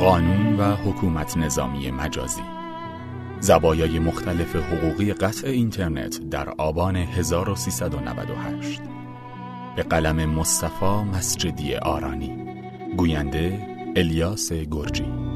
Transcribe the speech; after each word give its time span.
قانون 0.00 0.56
و 0.56 0.74
حکومت 0.74 1.36
نظامی 1.36 1.90
مجازی. 1.90 2.42
زبایای 3.40 3.98
مختلف 3.98 4.56
حقوقی 4.56 5.12
قطع 5.12 5.48
اینترنت 5.48 6.20
در 6.30 6.48
آبان 6.48 6.96
1398 6.96 8.82
به 9.76 9.82
قلم 9.82 10.30
مصطفی 10.30 11.02
مسجدی 11.14 11.74
آرانی. 11.74 12.46
گوینده 12.96 13.66
الیاس 13.96 14.52
گرجی. 14.52 15.29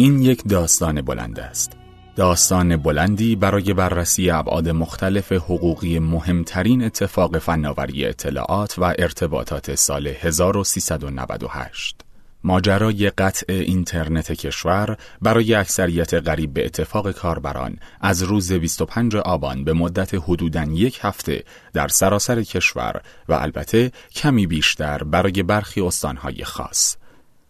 این 0.00 0.22
یک 0.22 0.42
داستان 0.48 1.02
بلند 1.02 1.40
است. 1.40 1.72
داستان 2.16 2.76
بلندی 2.76 3.36
برای 3.36 3.74
بررسی 3.74 4.30
ابعاد 4.30 4.68
مختلف 4.68 5.32
حقوقی 5.32 5.98
مهمترین 5.98 6.84
اتفاق 6.84 7.38
فناوری 7.38 8.04
اطلاعات 8.04 8.78
و 8.78 8.84
ارتباطات 8.84 9.74
سال 9.74 10.06
1398. 10.06 12.00
ماجرای 12.44 13.10
قطع 13.10 13.52
اینترنت 13.52 14.32
کشور 14.32 14.96
برای 15.22 15.54
اکثریت 15.54 16.14
غریب 16.14 16.52
به 16.52 16.64
اتفاق 16.64 17.10
کاربران 17.10 17.76
از 18.00 18.22
روز 18.22 18.52
25 18.52 19.16
آبان 19.16 19.64
به 19.64 19.72
مدت 19.72 20.14
حدوداً 20.14 20.64
یک 20.64 20.98
هفته 21.02 21.44
در 21.72 21.88
سراسر 21.88 22.42
کشور 22.42 23.00
و 23.28 23.32
البته 23.32 23.92
کمی 24.14 24.46
بیشتر 24.46 25.02
برای 25.02 25.42
برخی 25.42 25.80
استانهای 25.80 26.44
خاص 26.44 26.96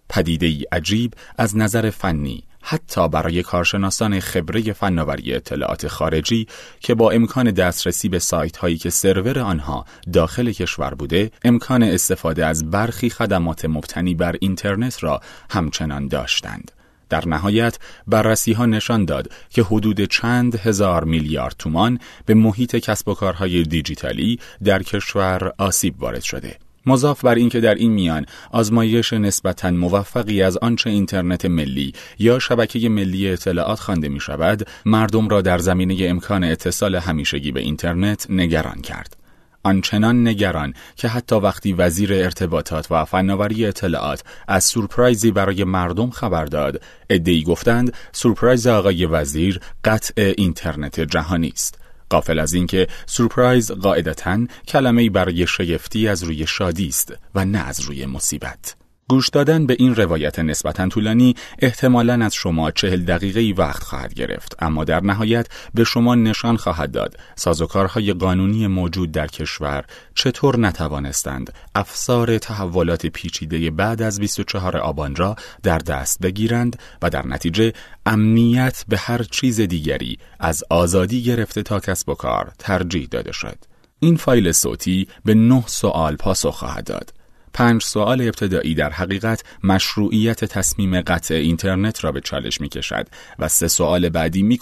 پدیده 0.08 0.46
ای 0.46 0.64
عجیب 0.72 1.14
از 1.38 1.56
نظر 1.56 1.90
فنی 1.90 2.44
حتی 2.62 3.08
برای 3.08 3.42
کارشناسان 3.42 4.20
خبره 4.20 4.72
فناوری 4.72 5.34
اطلاعات 5.34 5.88
خارجی 5.88 6.46
که 6.80 6.94
با 6.94 7.10
امکان 7.10 7.50
دسترسی 7.50 8.08
به 8.08 8.18
سایت 8.18 8.56
هایی 8.56 8.78
که 8.78 8.90
سرور 8.90 9.38
آنها 9.38 9.84
داخل 10.12 10.52
کشور 10.52 10.94
بوده 10.94 11.30
امکان 11.44 11.82
استفاده 11.82 12.46
از 12.46 12.70
برخی 12.70 13.10
خدمات 13.10 13.64
مبتنی 13.64 14.14
بر 14.14 14.36
اینترنت 14.40 15.02
را 15.02 15.20
همچنان 15.50 16.08
داشتند. 16.08 16.72
در 17.08 17.28
نهایت 17.28 17.78
بررسی 18.06 18.52
ها 18.52 18.66
نشان 18.66 19.04
داد 19.04 19.32
که 19.50 19.62
حدود 19.62 20.04
چند 20.04 20.54
هزار 20.54 21.04
میلیارد 21.04 21.54
تومان 21.58 21.98
به 22.26 22.34
محیط 22.34 22.76
کسب 22.76 23.08
و 23.08 23.14
کارهای 23.14 23.62
دیجیتالی 23.62 24.38
در 24.64 24.82
کشور 24.82 25.52
آسیب 25.58 26.02
وارد 26.02 26.22
شده. 26.22 26.58
مضاف 26.86 27.24
بر 27.24 27.34
اینکه 27.34 27.60
در 27.60 27.74
این 27.74 27.92
میان 27.92 28.26
آزمایش 28.52 29.12
نسبتا 29.12 29.70
موفقی 29.70 30.42
از 30.42 30.56
آنچه 30.56 30.90
اینترنت 30.90 31.44
ملی 31.44 31.92
یا 32.18 32.38
شبکه 32.38 32.88
ملی 32.88 33.28
اطلاعات 33.28 33.80
خوانده 33.80 34.08
می 34.08 34.20
شود 34.20 34.68
مردم 34.86 35.28
را 35.28 35.40
در 35.40 35.58
زمینه 35.58 35.96
امکان 36.00 36.44
اتصال 36.44 36.94
همیشگی 36.94 37.52
به 37.52 37.60
اینترنت 37.60 38.26
نگران 38.30 38.80
کرد. 38.80 39.16
آنچنان 39.62 40.28
نگران 40.28 40.74
که 40.96 41.08
حتی 41.08 41.36
وقتی 41.36 41.72
وزیر 41.72 42.12
ارتباطات 42.12 42.92
و 42.92 43.04
فناوری 43.04 43.66
اطلاعات 43.66 44.22
از 44.48 44.64
سورپرایزی 44.64 45.30
برای 45.30 45.64
مردم 45.64 46.10
خبر 46.10 46.44
داد 46.44 46.82
ادعی 47.10 47.42
گفتند 47.42 47.92
سورپرایز 48.12 48.66
آقای 48.66 49.06
وزیر 49.06 49.60
قطع 49.84 50.34
اینترنت 50.38 51.00
جهانی 51.00 51.48
است. 51.48 51.78
قافل 52.10 52.38
از 52.38 52.54
اینکه 52.54 52.86
سورپرایز 53.06 53.72
قاعدتا 53.72 54.46
کلمه 54.68 55.10
برای 55.10 55.46
شگفتی 55.46 56.08
از 56.08 56.22
روی 56.22 56.46
شادی 56.46 56.88
است 56.88 57.14
و 57.34 57.44
نه 57.44 57.68
از 57.68 57.80
روی 57.80 58.06
مصیبت. 58.06 58.87
گوش 59.08 59.28
دادن 59.28 59.66
به 59.66 59.76
این 59.78 59.94
روایت 59.94 60.38
نسبتا 60.38 60.88
طولانی 60.88 61.34
احتمالا 61.58 62.24
از 62.24 62.34
شما 62.34 62.70
چهل 62.70 63.04
دقیقه 63.04 63.62
وقت 63.62 63.82
خواهد 63.82 64.14
گرفت. 64.14 64.56
اما 64.58 64.84
در 64.84 65.00
نهایت 65.00 65.48
به 65.74 65.84
شما 65.84 66.14
نشان 66.14 66.56
خواهد 66.56 66.90
داد 66.90 67.16
سازوکارهای 67.36 68.12
قانونی 68.12 68.66
موجود 68.66 69.12
در 69.12 69.26
کشور 69.26 69.84
چطور 70.14 70.58
نتوانستند 70.58 71.52
افسار 71.74 72.38
تحولات 72.38 73.06
پیچیده 73.06 73.70
بعد 73.70 74.02
از 74.02 74.20
24 74.20 74.76
آبان 74.76 75.16
را 75.16 75.36
در 75.62 75.78
دست 75.78 76.20
بگیرند 76.22 76.78
و 77.02 77.10
در 77.10 77.26
نتیجه 77.26 77.72
امنیت 78.06 78.84
به 78.88 78.98
هر 78.98 79.22
چیز 79.22 79.60
دیگری 79.60 80.18
از 80.40 80.64
آزادی 80.70 81.22
گرفته 81.22 81.62
تا 81.62 81.80
کسب 81.80 82.08
و 82.08 82.14
کار 82.14 82.52
ترجیح 82.58 83.08
داده 83.10 83.32
شد. 83.32 83.58
این 84.00 84.16
فایل 84.16 84.52
صوتی 84.52 85.08
به 85.24 85.34
نه 85.34 85.64
سوال 85.66 86.16
پاسخ 86.16 86.54
خواهد 86.54 86.84
داد. 86.84 87.17
پنج 87.58 87.82
سوال 87.82 88.20
ابتدایی 88.20 88.74
در 88.74 88.90
حقیقت 88.90 89.44
مشروعیت 89.64 90.44
تصمیم 90.44 91.00
قطع 91.00 91.34
اینترنت 91.34 92.04
را 92.04 92.12
به 92.12 92.20
چالش 92.20 92.60
می 92.60 92.68
کشد 92.68 93.08
و 93.38 93.48
سه 93.48 93.68
سوال 93.68 94.08
بعدی 94.08 94.42
می 94.42 94.58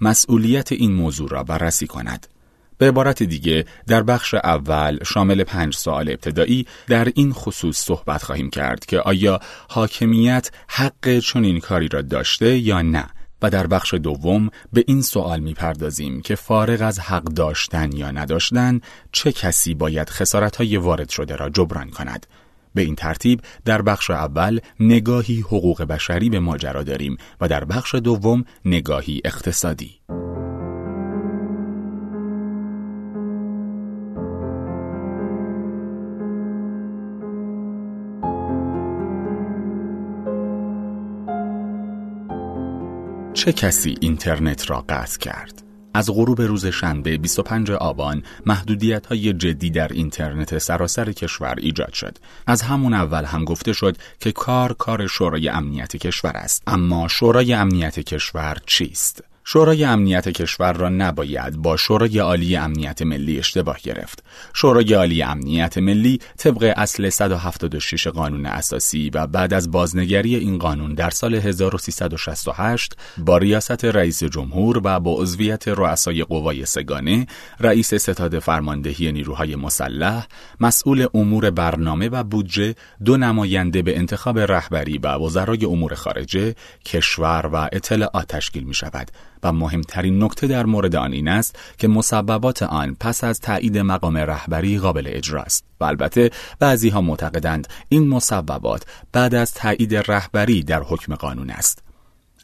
مسئولیت 0.00 0.72
این 0.72 0.92
موضوع 0.92 1.28
را 1.28 1.44
بررسی 1.44 1.86
کند. 1.86 2.26
به 2.78 2.88
عبارت 2.88 3.22
دیگه 3.22 3.64
در 3.86 4.02
بخش 4.02 4.34
اول 4.34 4.98
شامل 5.04 5.44
پنج 5.44 5.74
سوال 5.74 6.08
ابتدایی 6.08 6.66
در 6.88 7.12
این 7.14 7.32
خصوص 7.32 7.78
صحبت 7.78 8.22
خواهیم 8.22 8.50
کرد 8.50 8.86
که 8.86 9.00
آیا 9.00 9.40
حاکمیت 9.68 10.50
حق 10.68 11.18
چنین 11.18 11.60
کاری 11.60 11.88
را 11.88 12.02
داشته 12.02 12.58
یا 12.58 12.82
نه 12.82 13.08
و 13.42 13.50
در 13.50 13.66
بخش 13.66 13.94
دوم 13.94 14.50
به 14.72 14.84
این 14.86 15.02
سوال 15.02 15.40
می‌پردازیم 15.40 16.22
که 16.22 16.34
فارغ 16.34 16.82
از 16.82 17.00
حق 17.00 17.24
داشتن 17.24 17.96
یا 17.96 18.10
نداشتن 18.10 18.80
چه 19.12 19.32
کسی 19.32 19.74
باید 19.74 20.10
خسارتهای 20.10 20.76
وارد 20.76 21.08
شده 21.08 21.36
را 21.36 21.48
جبران 21.48 21.90
کند؟ 21.90 22.26
به 22.74 22.82
این 22.82 22.94
ترتیب 22.94 23.40
در 23.64 23.82
بخش 23.82 24.10
اول 24.10 24.58
نگاهی 24.80 25.40
حقوق 25.40 25.82
بشری 25.82 26.30
به 26.30 26.40
ماجرا 26.40 26.82
داریم 26.82 27.16
و 27.40 27.48
در 27.48 27.64
بخش 27.64 27.94
دوم 27.94 28.44
نگاهی 28.64 29.20
اقتصادی. 29.24 30.00
چه 43.34 43.52
کسی 43.52 43.94
اینترنت 44.00 44.70
را 44.70 44.84
قطع 44.88 45.18
کرد؟ 45.18 45.62
از 45.94 46.10
غروب 46.10 46.40
روز 46.42 46.66
شنبه 46.66 47.18
25 47.18 47.70
آبان 47.70 48.22
محدودیت 48.46 49.06
های 49.06 49.32
جدی 49.32 49.70
در 49.70 49.88
اینترنت 49.88 50.58
سراسر 50.58 51.12
کشور 51.12 51.54
ایجاد 51.58 51.92
شد. 51.92 52.18
از 52.46 52.62
همون 52.62 52.94
اول 52.94 53.24
هم 53.24 53.44
گفته 53.44 53.72
شد 53.72 53.96
که 54.20 54.32
کار 54.32 54.72
کار 54.72 55.06
شورای 55.06 55.48
امنیت 55.48 55.96
کشور 55.96 56.32
است. 56.34 56.62
اما 56.66 57.08
شورای 57.08 57.52
امنیت 57.52 58.00
کشور 58.00 58.56
چیست؟ 58.66 59.24
شورای 59.44 59.84
امنیت 59.84 60.28
کشور 60.28 60.72
را 60.72 60.88
نباید 60.88 61.56
با 61.56 61.76
شورای 61.76 62.18
عالی 62.18 62.56
امنیت 62.56 63.02
ملی 63.02 63.38
اشتباه 63.38 63.78
گرفت. 63.82 64.24
شورای 64.54 64.94
عالی 64.94 65.22
امنیت 65.22 65.78
ملی 65.78 66.18
طبق 66.36 66.72
اصل 66.76 67.08
176 67.08 68.06
قانون 68.06 68.46
اساسی 68.46 69.10
و 69.14 69.26
بعد 69.26 69.54
از 69.54 69.70
بازنگری 69.70 70.34
این 70.36 70.58
قانون 70.58 70.94
در 70.94 71.10
سال 71.10 71.34
1368 71.34 72.96
با 73.18 73.38
ریاست 73.38 73.84
رئیس 73.84 74.24
جمهور 74.24 74.80
و 74.84 75.00
با 75.00 75.14
عضویت 75.14 75.68
رؤسای 75.68 76.22
قوای 76.22 76.66
سگانه، 76.66 77.26
رئیس 77.60 77.94
ستاد 77.94 78.38
فرماندهی 78.38 79.12
نیروهای 79.12 79.56
مسلح، 79.56 80.26
مسئول 80.60 81.06
امور 81.14 81.50
برنامه 81.50 82.08
و 82.08 82.24
بودجه، 82.24 82.74
دو 83.04 83.16
نماینده 83.16 83.82
به 83.82 83.98
انتخاب 83.98 84.38
رهبری 84.38 84.98
و 84.98 85.08
وزرای 85.08 85.64
امور 85.64 85.94
خارجه، 85.94 86.54
کشور 86.84 87.50
و 87.52 87.68
اطلاعات 87.72 88.28
تشکیل 88.28 88.62
می 88.62 88.74
شود. 88.74 89.10
و 89.42 89.52
مهمترین 89.52 90.22
نکته 90.22 90.46
در 90.46 90.66
مورد 90.66 90.96
آن 90.96 91.12
این 91.12 91.28
است 91.28 91.58
که 91.78 91.88
مسببات 91.88 92.62
آن 92.62 92.96
پس 93.00 93.24
از 93.24 93.40
تایید 93.40 93.78
مقام 93.78 94.16
رهبری 94.16 94.78
قابل 94.78 95.04
اجراست 95.06 95.64
و 95.80 95.84
البته 95.84 96.30
بعضی 96.58 96.88
ها 96.88 97.00
معتقدند 97.00 97.68
این 97.88 98.08
مسببات 98.08 98.86
بعد 99.12 99.34
از 99.34 99.54
تایید 99.54 99.94
رهبری 99.96 100.62
در 100.62 100.82
حکم 100.82 101.14
قانون 101.14 101.50
است. 101.50 101.91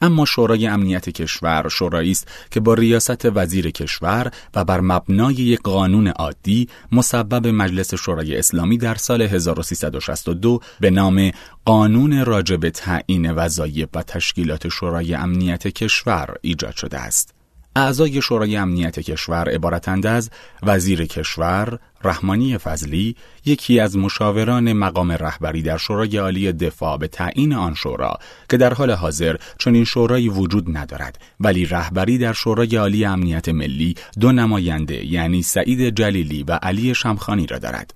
اما 0.02 0.24
شورای 0.24 0.66
امنیت 0.66 1.08
کشور 1.08 1.68
شورایی 1.68 2.10
است 2.10 2.28
که 2.50 2.60
با 2.60 2.74
ریاست 2.74 3.24
وزیر 3.24 3.70
کشور 3.70 4.30
و 4.54 4.64
بر 4.64 4.80
مبنای 4.80 5.34
یک 5.34 5.60
قانون 5.62 6.08
عادی 6.08 6.68
مسبب 6.92 7.46
مجلس 7.46 7.94
شورای 7.94 8.36
اسلامی 8.36 8.78
در 8.78 8.94
سال 8.94 9.22
1362 9.22 10.60
به 10.80 10.90
نام 10.90 11.30
قانون 11.64 12.24
راجب 12.24 12.68
تعیین 12.68 13.32
وظایف 13.32 13.88
و 13.94 14.02
تشکیلات 14.02 14.68
شورای 14.68 15.14
امنیت 15.14 15.66
کشور 15.68 16.34
ایجاد 16.42 16.76
شده 16.76 16.98
است. 16.98 17.37
اعضای 17.78 18.22
شورای 18.22 18.56
امنیت 18.56 19.00
کشور 19.00 19.48
عبارتند 19.50 20.06
از 20.06 20.30
وزیر 20.62 21.06
کشور، 21.06 21.78
رحمانی 22.04 22.58
فضلی، 22.58 23.16
یکی 23.44 23.80
از 23.80 23.96
مشاوران 23.96 24.72
مقام 24.72 25.12
رهبری 25.12 25.62
در 25.62 25.76
شورای 25.76 26.16
عالی 26.16 26.52
دفاع 26.52 26.96
به 26.96 27.08
تعیین 27.08 27.54
آن 27.54 27.74
شورا 27.74 28.18
که 28.48 28.56
در 28.56 28.74
حال 28.74 28.90
حاضر 28.90 29.36
چنین 29.58 29.84
شورایی 29.84 30.28
وجود 30.28 30.76
ندارد 30.76 31.20
ولی 31.40 31.66
رهبری 31.66 32.18
در 32.18 32.32
شورای 32.32 32.76
عالی 32.76 33.04
امنیت 33.04 33.48
ملی 33.48 33.94
دو 34.20 34.32
نماینده 34.32 35.06
یعنی 35.06 35.42
سعید 35.42 35.94
جلیلی 35.96 36.42
و 36.42 36.52
علی 36.52 36.94
شمخانی 36.94 37.46
را 37.46 37.58
دارد. 37.58 37.94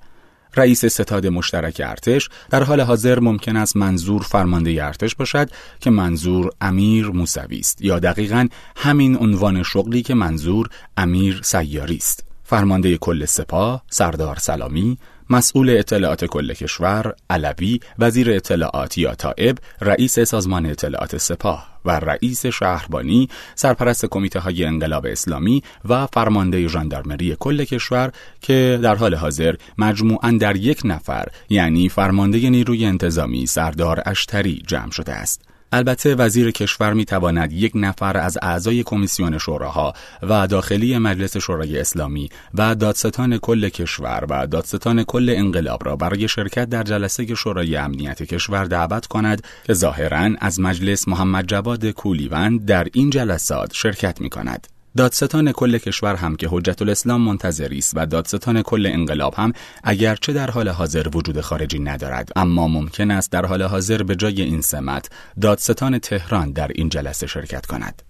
رئیس 0.56 0.84
ستاد 0.84 1.26
مشترک 1.26 1.82
ارتش 1.84 2.28
در 2.50 2.62
حال 2.62 2.80
حاضر 2.80 3.20
ممکن 3.20 3.56
است 3.56 3.76
منظور 3.76 4.22
فرمانده 4.22 4.84
ارتش 4.84 5.14
باشد 5.14 5.50
که 5.80 5.90
منظور 5.90 6.50
امیر 6.60 7.06
موسوی 7.06 7.58
است 7.58 7.82
یا 7.82 7.98
دقیقا 7.98 8.48
همین 8.76 9.16
عنوان 9.16 9.62
شغلی 9.62 10.02
که 10.02 10.14
منظور 10.14 10.68
امیر 10.96 11.40
سیاری 11.44 11.96
است. 11.96 12.24
فرمانده 12.44 12.96
کل 12.96 13.24
سپاه 13.24 13.82
سردار 13.90 14.36
سلامی 14.36 14.98
مسئول 15.30 15.70
اطلاعات 15.70 16.24
کل 16.24 16.52
کشور 16.52 17.14
علوی 17.30 17.80
وزیر 17.98 18.30
اطلاعات 18.30 18.98
یا 18.98 19.14
طائب 19.14 19.58
رئیس 19.80 20.18
سازمان 20.20 20.66
اطلاعات 20.66 21.16
سپاه 21.16 21.72
و 21.84 21.90
رئیس 21.90 22.46
شهربانی 22.46 23.28
سرپرست 23.54 24.06
کمیته 24.06 24.40
های 24.40 24.64
انقلاب 24.64 25.06
اسلامی 25.06 25.62
و 25.88 26.06
فرمانده 26.06 26.68
ژاندارمری 26.68 27.36
کل 27.40 27.64
کشور 27.64 28.12
که 28.40 28.78
در 28.82 28.94
حال 28.94 29.14
حاضر 29.14 29.54
مجموعاً 29.78 30.30
در 30.30 30.56
یک 30.56 30.80
نفر 30.84 31.28
یعنی 31.48 31.88
فرمانده 31.88 32.50
نیروی 32.50 32.84
انتظامی 32.84 33.46
سردار 33.46 34.02
اشتری 34.06 34.62
جمع 34.66 34.90
شده 34.90 35.12
است. 35.12 35.51
البته 35.72 36.14
وزیر 36.14 36.50
کشور 36.50 36.92
می 36.92 37.04
تواند 37.04 37.52
یک 37.52 37.72
نفر 37.74 38.16
از 38.16 38.38
اعضای 38.42 38.82
کمیسیون 38.82 39.38
شوراها 39.38 39.92
و 40.22 40.46
داخلی 40.46 40.98
مجلس 40.98 41.36
شورای 41.36 41.78
اسلامی 41.78 42.28
و 42.54 42.74
دادستان 42.74 43.38
کل 43.38 43.68
کشور 43.68 44.26
و 44.28 44.46
دادستان 44.46 45.04
کل 45.04 45.34
انقلاب 45.36 45.84
را 45.84 45.96
برای 45.96 46.28
شرکت 46.28 46.68
در 46.68 46.82
جلسه 46.82 47.34
شورای 47.34 47.76
امنیت 47.76 48.22
کشور 48.22 48.64
دعوت 48.64 49.06
کند 49.06 49.42
که 49.64 49.74
ظاهرا 49.74 50.30
از 50.40 50.60
مجلس 50.60 51.08
محمد 51.08 51.46
جواد 51.46 51.86
کولیوند 51.86 52.64
در 52.64 52.86
این 52.92 53.10
جلسات 53.10 53.74
شرکت 53.74 54.20
می 54.20 54.30
کند. 54.30 54.66
دادستان 54.96 55.52
کل 55.52 55.78
کشور 55.78 56.14
هم 56.14 56.36
که 56.36 56.48
حجت 56.50 56.82
الاسلام 56.82 57.20
منتظری 57.20 57.78
است 57.78 57.92
و 57.96 58.06
دادستان 58.06 58.62
کل 58.62 58.86
انقلاب 58.86 59.34
هم 59.34 59.52
اگرچه 59.84 60.32
در 60.32 60.50
حال 60.50 60.68
حاضر 60.68 61.08
وجود 61.14 61.40
خارجی 61.40 61.78
ندارد 61.78 62.28
اما 62.36 62.68
ممکن 62.68 63.10
است 63.10 63.32
در 63.32 63.46
حال 63.46 63.62
حاضر 63.62 64.02
به 64.02 64.16
جای 64.16 64.42
این 64.42 64.60
سمت 64.60 65.08
دادستان 65.40 65.98
تهران 65.98 66.52
در 66.52 66.70
این 66.74 66.88
جلسه 66.88 67.26
شرکت 67.26 67.66
کند 67.66 68.02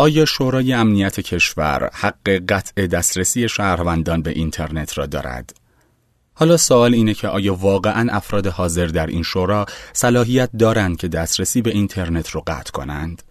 آیا 0.00 0.24
شورای 0.24 0.72
امنیت 0.72 1.20
کشور 1.20 1.90
حق 1.92 2.28
قطع 2.48 2.86
دسترسی 2.86 3.48
شهروندان 3.48 4.22
به 4.22 4.30
اینترنت 4.30 4.98
را 4.98 5.06
دارد؟ 5.06 5.56
حالا 6.34 6.56
سوال 6.56 6.94
اینه 6.94 7.14
که 7.14 7.28
آیا 7.28 7.54
واقعا 7.54 8.12
افراد 8.12 8.46
حاضر 8.46 8.86
در 8.86 9.06
این 9.06 9.22
شورا 9.22 9.66
صلاحیت 9.92 10.50
دارند 10.58 10.96
که 10.96 11.08
دسترسی 11.08 11.62
به 11.62 11.70
اینترنت 11.70 12.34
را 12.34 12.40
قطع 12.46 12.70
کنند؟ 12.72 13.22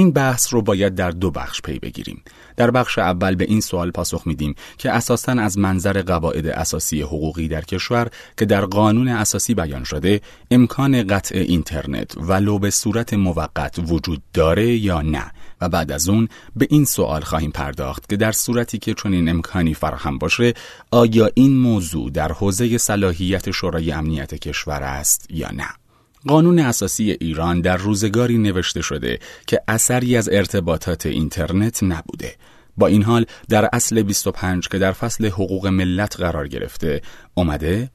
این 0.00 0.10
بحث 0.10 0.54
رو 0.54 0.62
باید 0.62 0.94
در 0.94 1.10
دو 1.10 1.30
بخش 1.30 1.60
پی 1.62 1.78
بگیریم. 1.78 2.22
در 2.56 2.70
بخش 2.70 2.98
اول 2.98 3.34
به 3.34 3.44
این 3.44 3.60
سوال 3.60 3.90
پاسخ 3.90 4.26
میدیم 4.26 4.54
که 4.78 4.90
اساساً 4.90 5.32
از 5.32 5.58
منظر 5.58 6.02
قواعد 6.02 6.46
اساسی 6.46 7.02
حقوقی 7.02 7.48
در 7.48 7.60
کشور 7.60 8.10
که 8.36 8.44
در 8.44 8.64
قانون 8.64 9.08
اساسی 9.08 9.54
بیان 9.54 9.84
شده 9.84 10.20
امکان 10.50 11.06
قطع 11.06 11.38
اینترنت 11.38 12.16
ولو 12.16 12.58
به 12.58 12.70
صورت 12.70 13.14
موقت 13.14 13.78
وجود 13.78 14.22
داره 14.32 14.68
یا 14.68 15.02
نه 15.02 15.32
و 15.60 15.68
بعد 15.68 15.92
از 15.92 16.08
اون 16.08 16.28
به 16.56 16.66
این 16.70 16.84
سوال 16.84 17.20
خواهیم 17.20 17.50
پرداخت 17.50 18.08
که 18.08 18.16
در 18.16 18.32
صورتی 18.32 18.78
که 18.78 18.94
چنین 18.94 19.28
امکانی 19.28 19.74
فراهم 19.74 20.18
باشه 20.18 20.54
آیا 20.90 21.30
این 21.34 21.58
موضوع 21.58 22.10
در 22.10 22.32
حوزه 22.32 22.78
صلاحیت 22.78 23.50
شورای 23.50 23.92
امنیت 23.92 24.34
کشور 24.34 24.82
است 24.82 25.26
یا 25.30 25.50
نه 25.50 25.79
قانون 26.28 26.58
اساسی 26.58 27.10
ایران 27.10 27.60
در 27.60 27.76
روزگاری 27.76 28.38
نوشته 28.38 28.82
شده 28.82 29.18
که 29.46 29.60
اثری 29.68 30.16
از 30.16 30.28
ارتباطات 30.32 31.06
اینترنت 31.06 31.82
نبوده. 31.82 32.34
با 32.76 32.86
این 32.86 33.02
حال 33.02 33.26
در 33.48 33.68
اصل 33.72 34.02
25 34.02 34.68
که 34.68 34.78
در 34.78 34.92
فصل 34.92 35.26
حقوق 35.26 35.66
ملت 35.66 36.16
قرار 36.16 36.48
گرفته 36.48 37.02
اومده 37.34 37.90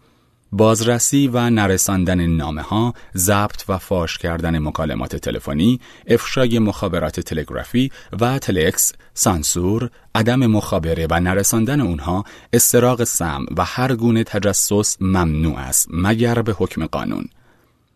بازرسی 0.51 1.27
و 1.27 1.50
نرساندن 1.50 2.25
نامه 2.25 2.62
ها، 2.62 2.94
ضبط 3.18 3.63
و 3.69 3.77
فاش 3.77 4.18
کردن 4.18 4.60
مکالمات 4.60 5.16
تلفنی، 5.16 5.80
افشای 6.07 6.60
مخابرات 6.60 7.19
تلگرافی 7.19 7.92
و 8.21 8.39
تلکس، 8.39 8.94
سانسور، 9.13 9.89
عدم 10.16 10.45
مخابره 10.45 11.07
و 11.10 11.19
نرساندن 11.19 11.81
اونها، 11.81 12.24
استراق 12.54 13.04
سم 13.04 13.45
و 13.57 13.66
هر 13.66 13.95
گونه 13.95 14.24
تجسس 14.24 14.98
ممنوع 15.01 15.57
است 15.57 15.88
مگر 15.92 16.42
به 16.42 16.54
حکم 16.57 16.86
قانون. 16.86 17.30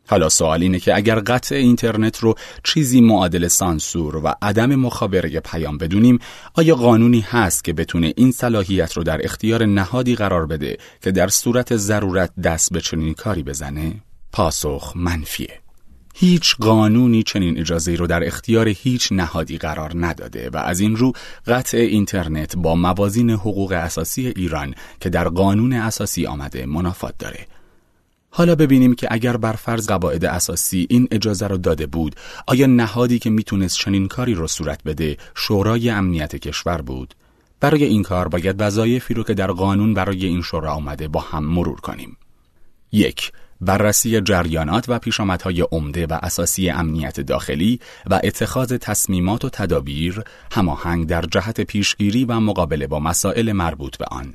حالا 0.09 0.29
سوال 0.29 0.61
اینه 0.61 0.79
که 0.79 0.95
اگر 0.95 1.19
قطع 1.19 1.55
اینترنت 1.55 2.19
رو 2.19 2.35
چیزی 2.63 3.01
معادل 3.01 3.47
سانسور 3.47 4.15
و 4.15 4.35
عدم 4.41 4.75
مخابره 4.75 5.39
پیام 5.39 5.77
بدونیم 5.77 6.19
آیا 6.53 6.75
قانونی 6.75 7.21
هست 7.21 7.63
که 7.63 7.73
بتونه 7.73 8.13
این 8.17 8.31
صلاحیت 8.31 8.93
رو 8.93 9.03
در 9.03 9.25
اختیار 9.25 9.65
نهادی 9.65 10.15
قرار 10.15 10.45
بده 10.45 10.77
که 11.01 11.11
در 11.11 11.27
صورت 11.27 11.75
ضرورت 11.75 12.31
دست 12.43 12.73
به 12.73 12.81
چنین 12.81 13.13
کاری 13.13 13.43
بزنه؟ 13.43 13.95
پاسخ 14.31 14.93
منفیه. 14.95 15.59
هیچ 16.15 16.55
قانونی 16.55 17.23
چنین 17.23 17.59
اجازه 17.59 17.95
رو 17.95 18.07
در 18.07 18.27
اختیار 18.27 18.67
هیچ 18.67 19.11
نهادی 19.11 19.57
قرار 19.57 19.91
نداده 19.95 20.49
و 20.49 20.57
از 20.57 20.79
این 20.79 20.95
رو 20.95 21.13
قطع 21.47 21.77
اینترنت 21.77 22.55
با 22.55 22.75
موازین 22.75 23.29
حقوق 23.29 23.71
اساسی 23.71 24.27
ایران 24.27 24.75
که 24.99 25.09
در 25.09 25.27
قانون 25.27 25.73
اساسی 25.73 26.25
آمده 26.25 26.65
منافات 26.65 27.13
داره 27.19 27.47
حالا 28.29 28.55
ببینیم 28.55 28.95
که 28.95 29.07
اگر 29.11 29.37
بر 29.37 29.53
فرض 29.53 29.87
قواعد 29.87 30.25
اساسی 30.25 30.87
این 30.89 31.07
اجازه 31.11 31.47
رو 31.47 31.57
داده 31.57 31.87
بود 31.87 32.15
آیا 32.47 32.65
نهادی 32.65 33.19
که 33.19 33.29
می‌تونست 33.29 33.77
چنین 33.77 34.07
کاری 34.07 34.33
رو 34.33 34.47
صورت 34.47 34.83
بده 34.83 35.17
شورای 35.35 35.89
امنیت 35.89 36.35
کشور 36.35 36.81
بود؟ 36.81 37.15
برای 37.59 37.83
این 37.83 38.03
کار 38.03 38.27
باید 38.27 38.55
وظایفی 38.59 39.13
رو 39.13 39.23
که 39.23 39.33
در 39.33 39.51
قانون 39.51 39.93
برای 39.93 40.25
این 40.25 40.41
شورا 40.41 40.71
آمده 40.71 41.07
با 41.07 41.19
هم 41.19 41.45
مرور 41.45 41.79
کنیم. 41.79 42.17
یک 42.91 43.31
بررسی 43.61 44.21
جریانات 44.21 44.85
و 44.87 44.99
پیشامدهای 44.99 45.61
عمده 45.61 46.05
و 46.05 46.19
اساسی 46.21 46.69
امنیت 46.69 47.19
داخلی 47.19 47.79
و 48.09 48.19
اتخاذ 48.23 48.73
تصمیمات 48.73 49.45
و 49.45 49.49
تدابیر 49.49 50.23
هماهنگ 50.51 51.07
در 51.07 51.21
جهت 51.21 51.61
پیشگیری 51.61 52.25
و 52.25 52.39
مقابله 52.39 52.87
با 52.87 52.99
مسائل 52.99 53.51
مربوط 53.51 53.97
به 53.97 54.05
آن. 54.11 54.33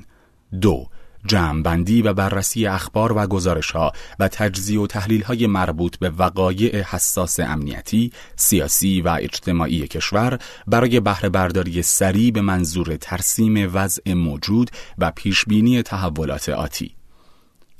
دو 0.61 0.87
جمعبندی 1.27 2.01
و 2.01 2.13
بررسی 2.13 2.67
اخبار 2.67 3.17
و 3.17 3.27
گزارش 3.27 3.71
ها 3.71 3.91
و 4.19 4.27
تجزیه 4.27 4.79
و 4.79 4.87
تحلیل 4.87 5.23
های 5.23 5.47
مربوط 5.47 5.97
به 5.97 6.09
وقایع 6.09 6.81
حساس 6.81 7.39
امنیتی، 7.39 8.11
سیاسی 8.35 9.01
و 9.01 9.17
اجتماعی 9.21 9.87
کشور 9.87 10.39
برای 10.67 10.99
بهره 10.99 11.29
برداری 11.29 11.81
سریع 11.81 12.31
به 12.31 12.41
منظور 12.41 12.95
ترسیم 12.95 13.71
وضع 13.73 14.13
موجود 14.13 14.71
و 14.97 15.11
پیشبینی 15.11 15.81
تحولات 15.81 16.49
آتی. 16.49 16.95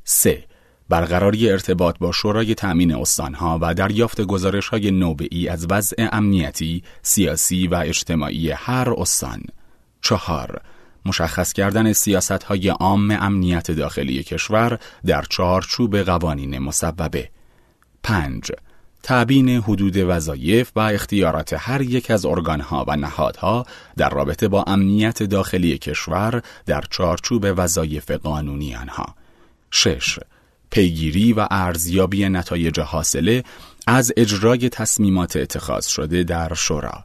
3. 0.03 0.43
برقراری 0.89 1.51
ارتباط 1.51 1.97
با 1.99 2.11
شورای 2.11 2.55
تأمین 2.55 2.95
استانها 2.95 3.59
و 3.61 3.73
دریافت 3.73 4.21
گزارش 4.21 4.67
های 4.67 4.91
نوبئی 4.91 5.47
از 5.49 5.67
وضع 5.69 6.07
امنیتی، 6.11 6.83
سیاسی 7.01 7.67
و 7.67 7.75
اجتماعی 7.75 8.51
هر 8.51 8.93
استان. 8.97 9.43
چهار 10.01 10.61
مشخص 11.05 11.53
کردن 11.53 11.93
سیاست 11.93 12.43
های 12.43 12.69
عام 12.69 13.11
امنیت 13.11 13.71
داخلی 13.71 14.23
کشور 14.23 14.79
در 15.05 15.21
چارچوب 15.29 15.97
قوانین 15.97 16.59
مصوبه 16.59 17.29
5. 18.03 18.51
تعبین 19.03 19.49
حدود 19.49 19.97
وظایف 19.97 20.71
و 20.75 20.79
اختیارات 20.79 21.55
هر 21.59 21.81
یک 21.81 22.11
از 22.11 22.25
ارگانها 22.25 22.85
و 22.87 22.95
نهادها 22.95 23.65
در 23.97 24.09
رابطه 24.09 24.47
با 24.47 24.63
امنیت 24.67 25.23
داخلی 25.23 25.77
کشور 25.77 26.41
در 26.65 26.83
چارچوب 26.89 27.45
وظایف 27.57 28.11
قانونی 28.11 28.75
آنها 28.75 29.15
6. 29.71 30.19
پیگیری 30.69 31.33
و 31.33 31.47
ارزیابی 31.51 32.29
نتایج 32.29 32.79
حاصله 32.79 33.43
از 33.87 34.11
اجرای 34.17 34.69
تصمیمات 34.69 35.35
اتخاذ 35.35 35.87
شده 35.87 36.23
در 36.23 36.53
شورا 36.53 37.03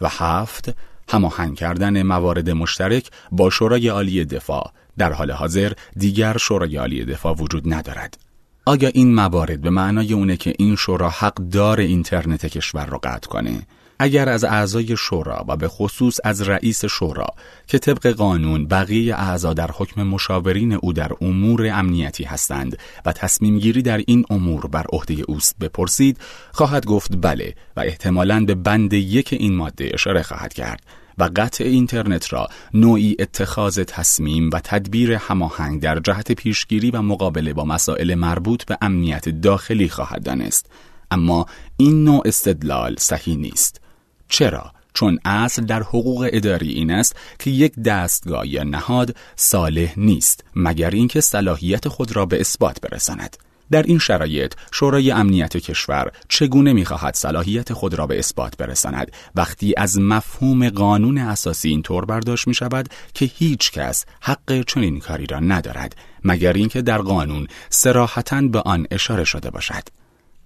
و 0.00 0.08
هفت 0.08 0.74
هماهنگ 1.08 1.56
کردن 1.56 2.02
موارد 2.02 2.50
مشترک 2.50 3.10
با 3.32 3.50
شورای 3.50 3.88
عالی 3.88 4.24
دفاع. 4.24 4.72
در 4.98 5.12
حال 5.12 5.30
حاضر 5.30 5.72
دیگر 5.96 6.36
شورای 6.36 6.76
عالی 6.76 7.04
دفاع 7.04 7.36
وجود 7.38 7.74
ندارد. 7.74 8.18
آیا 8.66 8.88
این 8.88 9.14
موارد 9.14 9.60
به 9.60 9.70
معنای 9.70 10.12
اونه 10.12 10.36
که 10.36 10.54
این 10.58 10.76
شورا 10.76 11.10
حق 11.10 11.34
دار 11.34 11.80
اینترنت 11.80 12.46
کشور 12.46 12.86
را 12.86 12.98
قطع 12.98 13.28
کنه؟ 13.28 13.66
اگر 13.98 14.28
از 14.28 14.44
اعضای 14.44 14.96
شورا 14.96 15.44
و 15.48 15.56
به 15.56 15.68
خصوص 15.68 16.18
از 16.24 16.42
رئیس 16.42 16.84
شورا 16.84 17.26
که 17.66 17.78
طبق 17.78 18.06
قانون 18.06 18.66
بقیه 18.66 19.14
اعضا 19.14 19.54
در 19.54 19.70
حکم 19.74 20.02
مشاورین 20.02 20.72
او 20.72 20.92
در 20.92 21.12
امور 21.20 21.66
امنیتی 21.66 22.24
هستند 22.24 22.78
و 23.06 23.12
تصمیم 23.12 23.58
گیری 23.58 23.82
در 23.82 24.02
این 24.06 24.24
امور 24.30 24.66
بر 24.66 24.86
عهده 24.92 25.14
اوست 25.28 25.56
بپرسید 25.60 26.18
خواهد 26.52 26.86
گفت 26.86 27.12
بله 27.20 27.54
و 27.76 27.80
احتمالاً 27.80 28.44
به 28.44 28.54
بند 28.54 28.92
یک 28.92 29.32
این 29.32 29.54
ماده 29.54 29.90
اشاره 29.94 30.22
خواهد 30.22 30.52
کرد 30.52 30.82
و 31.18 31.30
قطع 31.36 31.64
اینترنت 31.64 32.32
را 32.32 32.48
نوعی 32.74 33.16
اتخاذ 33.18 33.80
تصمیم 33.80 34.50
و 34.52 34.60
تدبیر 34.64 35.12
هماهنگ 35.12 35.80
در 35.80 35.98
جهت 35.98 36.32
پیشگیری 36.32 36.90
و 36.90 37.02
مقابله 37.02 37.52
با 37.52 37.64
مسائل 37.64 38.14
مربوط 38.14 38.64
به 38.64 38.78
امنیت 38.82 39.28
داخلی 39.28 39.88
خواهد 39.88 40.24
دانست. 40.24 40.66
اما 41.12 41.46
این 41.76 42.04
نوع 42.04 42.22
استدلال 42.24 42.96
صحیح 42.98 43.36
نیست. 43.36 43.80
چرا؟ 44.28 44.72
چون 44.94 45.18
اصل 45.24 45.64
در 45.64 45.82
حقوق 45.82 46.28
اداری 46.32 46.72
این 46.72 46.90
است 46.90 47.16
که 47.38 47.50
یک 47.50 47.74
دستگاه 47.74 48.46
یا 48.48 48.62
نهاد 48.62 49.16
صالح 49.36 49.94
نیست 49.96 50.44
مگر 50.56 50.90
اینکه 50.90 51.20
صلاحیت 51.20 51.88
خود 51.88 52.16
را 52.16 52.26
به 52.26 52.40
اثبات 52.40 52.80
برساند. 52.80 53.36
در 53.70 53.82
این 53.82 53.98
شرایط 53.98 54.54
شورای 54.72 55.10
امنیت 55.10 55.56
کشور 55.56 56.12
چگونه 56.28 56.72
می‌خواهد 56.72 57.14
صلاحیت 57.14 57.72
خود 57.72 57.94
را 57.94 58.06
به 58.06 58.18
اثبات 58.18 58.56
برساند؟ 58.56 59.12
وقتی 59.34 59.74
از 59.76 59.98
مفهوم 59.98 60.68
قانون 60.68 61.18
اساسی 61.18 61.68
این 61.68 61.82
طور 61.82 62.04
برداشت 62.04 62.48
می 62.48 62.54
شود 62.54 62.88
که 63.14 63.24
هیچ 63.24 63.72
کس 63.72 64.04
حق 64.20 64.62
چنین 64.62 65.00
کاری 65.00 65.26
را 65.26 65.40
ندارد 65.40 65.96
مگر 66.24 66.52
اینکه 66.52 66.82
در 66.82 66.98
قانون 66.98 67.46
سراحتا 67.70 68.40
به 68.40 68.60
آن 68.60 68.86
اشاره 68.90 69.24
شده 69.24 69.50
باشد. 69.50 70.01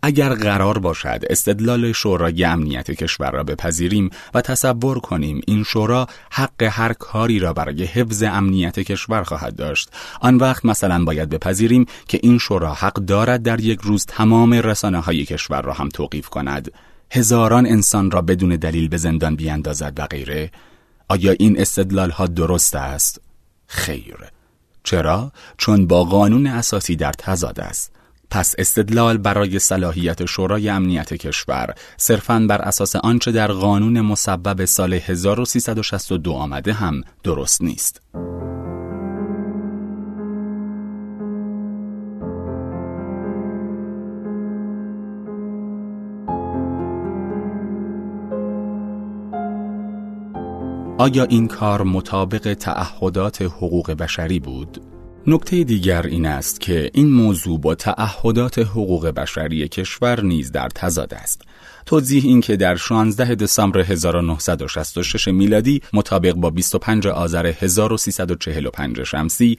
اگر 0.06 0.34
قرار 0.34 0.78
باشد 0.78 1.20
استدلال 1.30 1.92
شورای 1.92 2.44
امنیت 2.44 2.90
کشور 2.90 3.30
را 3.30 3.44
بپذیریم 3.44 4.10
و 4.34 4.40
تصور 4.40 4.98
کنیم 4.98 5.40
این 5.46 5.62
شورا 5.62 6.06
حق 6.30 6.62
هر 6.62 6.92
کاری 6.92 7.38
را 7.38 7.52
برای 7.52 7.84
حفظ 7.84 8.22
امنیت 8.22 8.80
کشور 8.80 9.22
خواهد 9.22 9.56
داشت. 9.56 9.90
آن 10.20 10.36
وقت 10.36 10.64
مثلا 10.64 11.04
باید 11.04 11.28
بپذیریم 11.28 11.86
که 12.08 12.20
این 12.22 12.38
شورا 12.38 12.74
حق 12.74 12.94
دارد 12.94 13.42
در 13.42 13.60
یک 13.60 13.80
روز 13.80 14.06
تمام 14.06 14.52
رسانه 14.52 15.00
های 15.00 15.24
کشور 15.24 15.62
را 15.62 15.72
هم 15.72 15.88
توقیف 15.88 16.28
کند. 16.28 16.72
هزاران 17.10 17.66
انسان 17.66 18.10
را 18.10 18.22
بدون 18.22 18.56
دلیل 18.56 18.88
به 18.88 18.96
زندان 18.96 19.36
بیاندازد 19.36 19.92
و 19.96 20.06
غیره. 20.06 20.50
آیا 21.08 21.32
این 21.32 21.60
استدلال 21.60 22.10
ها 22.10 22.26
درست 22.26 22.76
است؟ 22.76 23.20
خیر. 23.66 24.16
چرا؟ 24.84 25.32
چون 25.56 25.86
با 25.86 26.04
قانون 26.04 26.46
اساسی 26.46 26.96
در 26.96 27.12
تضاد 27.12 27.60
است. 27.60 27.95
پس 28.30 28.54
استدلال 28.58 29.16
برای 29.16 29.58
صلاحیت 29.58 30.24
شورای 30.24 30.68
امنیت 30.68 31.14
کشور 31.14 31.74
صرفاً 31.96 32.46
بر 32.48 32.62
اساس 32.62 32.96
آنچه 32.96 33.32
در 33.32 33.52
قانون 33.52 34.00
مسبب 34.00 34.64
سال 34.64 34.92
1362 34.92 36.32
آمده 36.32 36.72
هم 36.72 37.02
درست 37.22 37.62
نیست. 37.62 38.00
آیا 50.98 51.24
این 51.24 51.48
کار 51.48 51.82
مطابق 51.82 52.54
تعهدات 52.54 53.42
حقوق 53.42 53.90
بشری 53.90 54.40
بود؟ 54.40 54.95
نکته 55.28 55.64
دیگر 55.64 56.06
این 56.06 56.26
است 56.26 56.60
که 56.60 56.90
این 56.94 57.10
موضوع 57.10 57.60
با 57.60 57.74
تعهدات 57.74 58.58
حقوق 58.58 59.06
بشری 59.06 59.68
کشور 59.68 60.20
نیز 60.20 60.52
در 60.52 60.68
تضاد 60.68 61.14
است. 61.14 61.42
توضیح 61.86 62.24
این 62.24 62.40
که 62.40 62.56
در 62.56 62.76
16 62.76 63.34
دسامبر 63.34 63.80
1966 63.80 65.28
میلادی 65.28 65.82
مطابق 65.92 66.32
با 66.32 66.50
25 66.50 67.06
آذر 67.06 67.46
1345 67.46 69.02
شمسی 69.02 69.58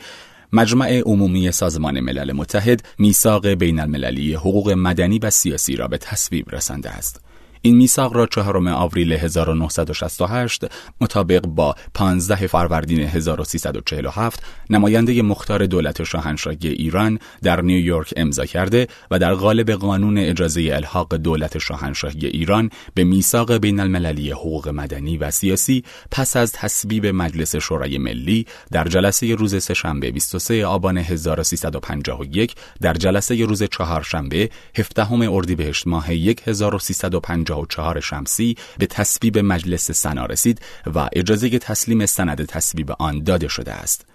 مجمع 0.54 1.02
عمومی 1.06 1.52
سازمان 1.52 2.00
ملل 2.00 2.32
متحد 2.32 2.84
میثاق 3.00 3.48
بین 3.48 3.80
المللی 3.80 4.34
حقوق 4.34 4.72
مدنی 4.72 5.20
و 5.20 5.30
سیاسی 5.30 5.76
را 5.76 5.88
به 5.88 5.98
تصویب 5.98 6.56
رسانده 6.56 6.90
است. 6.90 7.27
این 7.62 7.76
میثاق 7.76 8.16
را 8.16 8.26
چهارم 8.26 8.68
آوریل 8.68 9.14
1968 9.14 10.66
مطابق 11.02 11.42
با 11.42 11.76
15 11.94 12.48
فروردین 12.48 13.00
1347 13.00 14.44
نماینده 14.70 15.22
مختار 15.22 15.66
دولت 15.66 16.04
شاهنشاهی 16.04 16.68
ایران 16.68 17.20
در 17.44 17.62
نیویورک 17.62 18.14
امضا 18.18 18.46
کرده 18.46 18.88
و 19.12 19.20
در 19.20 19.34
قالب 19.34 19.72
قانون 19.72 20.18
اجازه 20.18 20.70
الحاق 20.74 21.16
دولت 21.16 21.58
شاهنشاهی 21.58 22.26
ایران 22.26 22.70
به 22.94 23.04
میثاق 23.04 23.58
بین 23.58 23.80
المللی 23.80 24.32
حقوق 24.32 24.70
مدنی 24.70 25.18
و 25.18 25.32
سیاسی 25.32 25.84
پس 26.12 26.36
از 26.36 26.52
تصویب 26.52 27.06
مجلس 27.06 27.56
شورای 27.56 27.98
ملی 27.98 28.46
در 28.72 28.88
جلسه 28.88 29.36
روز 29.36 29.64
سهشنبه 29.64 30.12
23 30.12 30.66
آبان 30.66 30.98
1351 30.98 32.56
در 32.82 32.94
جلسه 32.94 33.46
روز 33.46 33.64
چهارشنبه 33.64 34.50
17 34.78 35.12
اردیبهشت 35.12 35.88
ماه 35.88 36.08
1350 36.46 37.47
54 37.48 38.00
شمسی 38.00 38.58
به 38.78 38.86
تصویب 38.86 39.38
مجلس 39.38 39.92
سنا 39.92 40.26
رسید 40.26 40.62
و 40.96 41.10
اجازه 41.14 41.60
تسلیم 41.60 42.06
سند 42.06 42.46
تصویب 42.46 42.92
آن 42.92 43.24
داده 43.24 43.48
شده 43.48 43.74
است. 43.74 44.06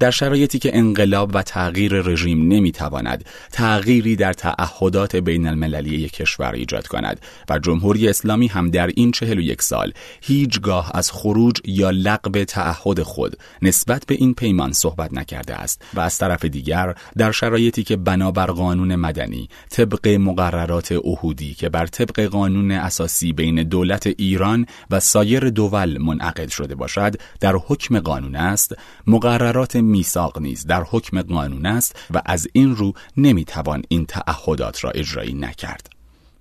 در 0.00 0.10
شرایطی 0.10 0.58
که 0.58 0.76
انقلاب 0.76 1.30
و 1.34 1.42
تغییر 1.42 1.92
رژیم 1.92 2.48
نمی‌تواند 2.48 3.24
تغییری 3.52 4.16
در 4.16 4.32
تعهدات 4.32 5.16
بین 5.16 5.46
المللی 5.46 5.96
یک 5.96 6.12
کشور 6.12 6.52
ایجاد 6.52 6.86
کند 6.86 7.20
و 7.48 7.58
جمهوری 7.58 8.08
اسلامی 8.08 8.46
هم 8.46 8.70
در 8.70 8.86
این 8.86 9.10
چهل 9.10 9.38
و 9.38 9.40
یک 9.40 9.62
سال 9.62 9.92
هیچگاه 10.20 10.90
از 10.94 11.10
خروج 11.10 11.60
یا 11.64 11.90
لغو 11.90 12.44
تعهد 12.44 13.02
خود 13.02 13.36
نسبت 13.62 14.06
به 14.06 14.14
این 14.14 14.34
پیمان 14.34 14.72
صحبت 14.72 15.14
نکرده 15.14 15.54
است 15.54 15.82
و 15.94 16.00
از 16.00 16.18
طرف 16.18 16.44
دیگر 16.44 16.94
در 17.16 17.32
شرایطی 17.32 17.82
که 17.82 17.96
بنابر 17.96 18.46
قانون 18.46 18.96
مدنی 18.96 19.48
طبق 19.70 20.08
مقررات 20.08 20.92
عهودی 20.92 21.54
که 21.54 21.68
بر 21.68 21.86
طبق 21.86 22.20
قانون 22.20 22.70
اساسی 22.70 23.32
بین 23.32 23.62
دولت 23.62 24.06
ایران 24.06 24.66
و 24.90 25.00
سایر 25.00 25.50
دول 25.50 25.98
منعقد 25.98 26.48
شده 26.48 26.74
باشد 26.74 27.14
در 27.40 27.54
حکم 27.66 28.00
قانون 28.00 28.36
است 28.36 28.74
مقررات 29.06 29.75
میثاق 29.80 30.38
نیز 30.38 30.66
در 30.66 30.82
حکم 30.82 31.22
قانون 31.22 31.66
است 31.66 31.96
و 32.10 32.22
از 32.26 32.48
این 32.52 32.76
رو 32.76 32.92
نمی‌توان 33.16 33.82
این 33.88 34.06
تعهدات 34.06 34.84
را 34.84 34.90
اجرایی 34.90 35.34
نکرد. 35.34 35.90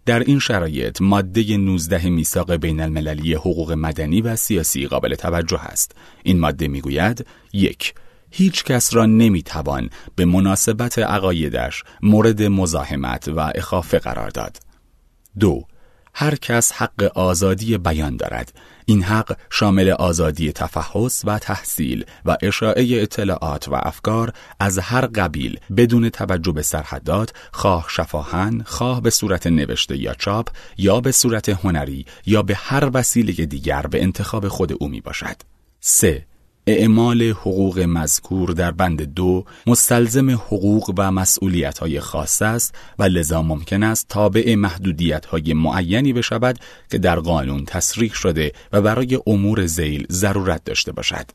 در 0.06 0.20
این 0.20 0.40
شرایط 0.40 1.02
ماده 1.02 1.58
19 1.58 2.10
میثاق 2.10 2.56
بین 2.56 2.80
المللی 2.80 3.34
حقوق 3.34 3.72
مدنی 3.72 4.22
و 4.22 4.36
سیاسی 4.36 4.88
قابل 4.88 5.16
توجه 5.16 5.60
است. 5.62 5.96
این 6.24 6.40
ماده 6.40 6.68
می‌گوید 6.68 7.26
یک 7.54 7.94
هیچ 8.32 8.64
کس 8.64 8.94
را 8.94 9.06
نمی‌توان 9.06 9.90
به 10.16 10.26
مناسبت 10.26 11.00
عقایدش 11.00 11.84
مورد 12.02 12.44
مزاحمت 12.44 13.28
و 13.28 13.52
اخافه 13.56 14.00
قرار 14.00 14.30
داد. 14.30 14.58
دو 15.40 15.64
هر 16.18 16.36
کس 16.36 16.72
حق 16.72 17.12
آزادی 17.16 17.78
بیان 17.78 18.18
دارد 18.18 18.54
این 18.86 19.04
حق 19.04 19.38
شامل 19.50 19.90
آزادی 19.90 20.52
تفحص 20.52 21.22
و 21.26 21.40
تحصیل 21.40 22.06
و 22.26 22.38
اشاعه 22.42 23.02
اطلاعات 23.02 23.68
و 23.68 23.76
افکار 23.76 24.34
از 24.60 24.80
هر 24.80 25.06
قبیل 25.06 25.60
بدون 25.78 26.10
توجه 26.10 26.52
به 26.52 26.62
سرحدات 26.62 27.34
خواه 27.52 27.86
شفاهن 27.90 28.64
خواه 28.66 29.02
به 29.02 29.10
صورت 29.10 29.48
نوشته 29.48 29.98
یا 29.98 30.14
چاپ 30.14 30.50
یا 30.78 31.00
به 31.00 31.12
صورت 31.12 31.50
هنری 31.50 32.06
یا 32.26 32.42
به 32.42 32.56
هر 32.56 32.90
وسیله 32.94 33.46
دیگر 33.46 33.82
به 33.82 34.04
انتخاب 34.04 34.48
خود 34.48 34.74
او 34.80 34.88
می 34.88 35.02
باشد 35.02 35.36
3. 35.80 36.26
اعمال 36.68 37.22
حقوق 37.24 37.80
مذکور 37.80 38.52
در 38.52 38.72
بند 38.72 39.02
دو 39.02 39.46
مستلزم 39.68 40.32
حقوق 40.32 40.94
و 40.98 41.12
مسئولیت 41.12 41.78
های 41.78 42.00
خاص 42.00 42.42
است 42.42 42.76
و 43.00 43.04
لذا 43.04 43.42
ممکن 43.42 43.84
است 43.84 44.08
تابع 44.10 44.56
محدودیت 44.56 45.26
های 45.26 45.54
معینی 45.54 46.14
بشود 46.14 46.60
که 46.92 46.98
در 46.98 47.20
قانون 47.20 47.66
تصریح 47.66 48.14
شده 48.14 48.52
و 48.72 48.82
برای 48.82 49.20
امور 49.28 49.66
زیل 49.66 50.06
ضرورت 50.12 50.64
داشته 50.64 50.92
باشد. 50.92 51.26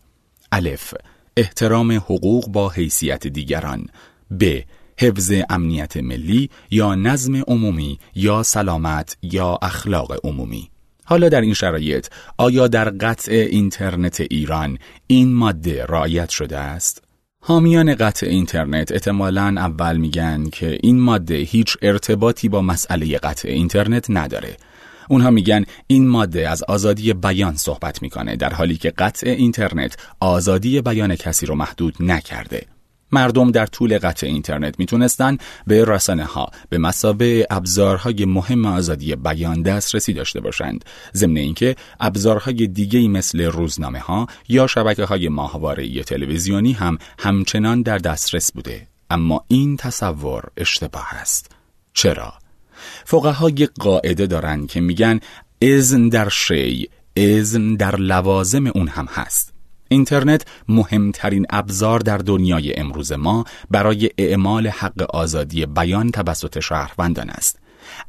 الف. 0.52 0.94
احترام 1.36 1.92
حقوق 1.92 2.48
با 2.48 2.68
حیثیت 2.68 3.26
دیگران. 3.26 3.86
ب. 4.40 4.58
حفظ 4.98 5.32
امنیت 5.50 5.96
ملی 5.96 6.50
یا 6.70 6.94
نظم 6.94 7.36
عمومی 7.36 7.98
یا 8.14 8.42
سلامت 8.42 9.16
یا 9.22 9.58
اخلاق 9.62 10.26
عمومی. 10.26 10.70
حالا 11.10 11.28
در 11.28 11.40
این 11.40 11.54
شرایط 11.54 12.06
آیا 12.38 12.68
در 12.68 12.90
قطع 12.90 13.32
اینترنت 13.32 14.20
ایران 14.20 14.78
این 15.06 15.34
ماده 15.34 15.84
رعایت 15.84 16.28
شده 16.28 16.58
است؟ 16.58 17.02
حامیان 17.42 17.94
قطع 17.94 18.26
اینترنت 18.26 18.92
احتمالا 18.92 19.54
اول 19.56 19.96
میگن 19.96 20.48
که 20.52 20.78
این 20.82 21.00
ماده 21.00 21.34
هیچ 21.34 21.76
ارتباطی 21.82 22.48
با 22.48 22.62
مسئله 22.62 23.18
قطع 23.18 23.48
اینترنت 23.48 24.06
نداره. 24.08 24.56
اونها 25.08 25.30
میگن 25.30 25.64
این 25.86 26.08
ماده 26.08 26.48
از 26.48 26.62
آزادی 26.62 27.12
بیان 27.12 27.56
صحبت 27.56 28.02
می‌کنه 28.02 28.36
در 28.36 28.52
حالی 28.52 28.76
که 28.76 28.90
قطع 28.90 29.28
اینترنت 29.30 29.96
آزادی 30.20 30.80
بیان 30.80 31.16
کسی 31.16 31.46
رو 31.46 31.54
محدود 31.54 31.96
نکرده. 32.00 32.66
مردم 33.12 33.50
در 33.50 33.66
طول 33.66 33.98
قطع 33.98 34.26
اینترنت 34.26 34.78
می‌تونستن 34.78 35.38
به 35.66 35.84
رسانه 35.84 36.24
ها 36.24 36.50
به 36.68 36.78
مسابه 36.78 37.46
ابزارهای 37.50 38.24
مهم 38.24 38.66
آزادی 38.66 39.16
بیان 39.16 39.62
دسترسی 39.62 40.12
داشته 40.12 40.40
باشند. 40.40 40.84
ضمن 41.14 41.36
اینکه 41.36 41.76
ابزارهای 42.00 42.66
دیگه 42.66 43.08
مثل 43.08 43.42
روزنامه 43.44 43.98
ها 43.98 44.26
یا 44.48 44.66
شبکه 44.66 45.04
های 45.04 45.28
ماهواره 45.28 46.02
تلویزیونی 46.02 46.72
هم 46.72 46.98
همچنان 47.18 47.82
در 47.82 47.98
دسترس 47.98 48.52
بوده. 48.52 48.86
اما 49.10 49.44
این 49.48 49.76
تصور 49.76 50.44
اشتباه 50.56 51.14
است. 51.14 51.50
چرا؟ 51.94 52.32
فقهای 53.04 53.68
قاعده 53.80 54.26
دارند 54.26 54.68
که 54.68 54.80
میگن 54.80 55.20
اذن 55.62 56.08
در 56.08 56.28
شی 56.28 56.88
اذن 57.16 57.74
در 57.74 57.96
لوازم 57.96 58.66
اون 58.66 58.88
هم 58.88 59.06
هست. 59.10 59.59
اینترنت 59.92 60.46
مهمترین 60.68 61.46
ابزار 61.50 62.00
در 62.00 62.18
دنیای 62.18 62.74
امروز 62.76 63.12
ما 63.12 63.44
برای 63.70 64.10
اعمال 64.18 64.66
حق 64.66 65.02
آزادی 65.02 65.66
بیان 65.66 66.10
توسط 66.10 66.60
شهروندان 66.60 67.30
است. 67.30 67.58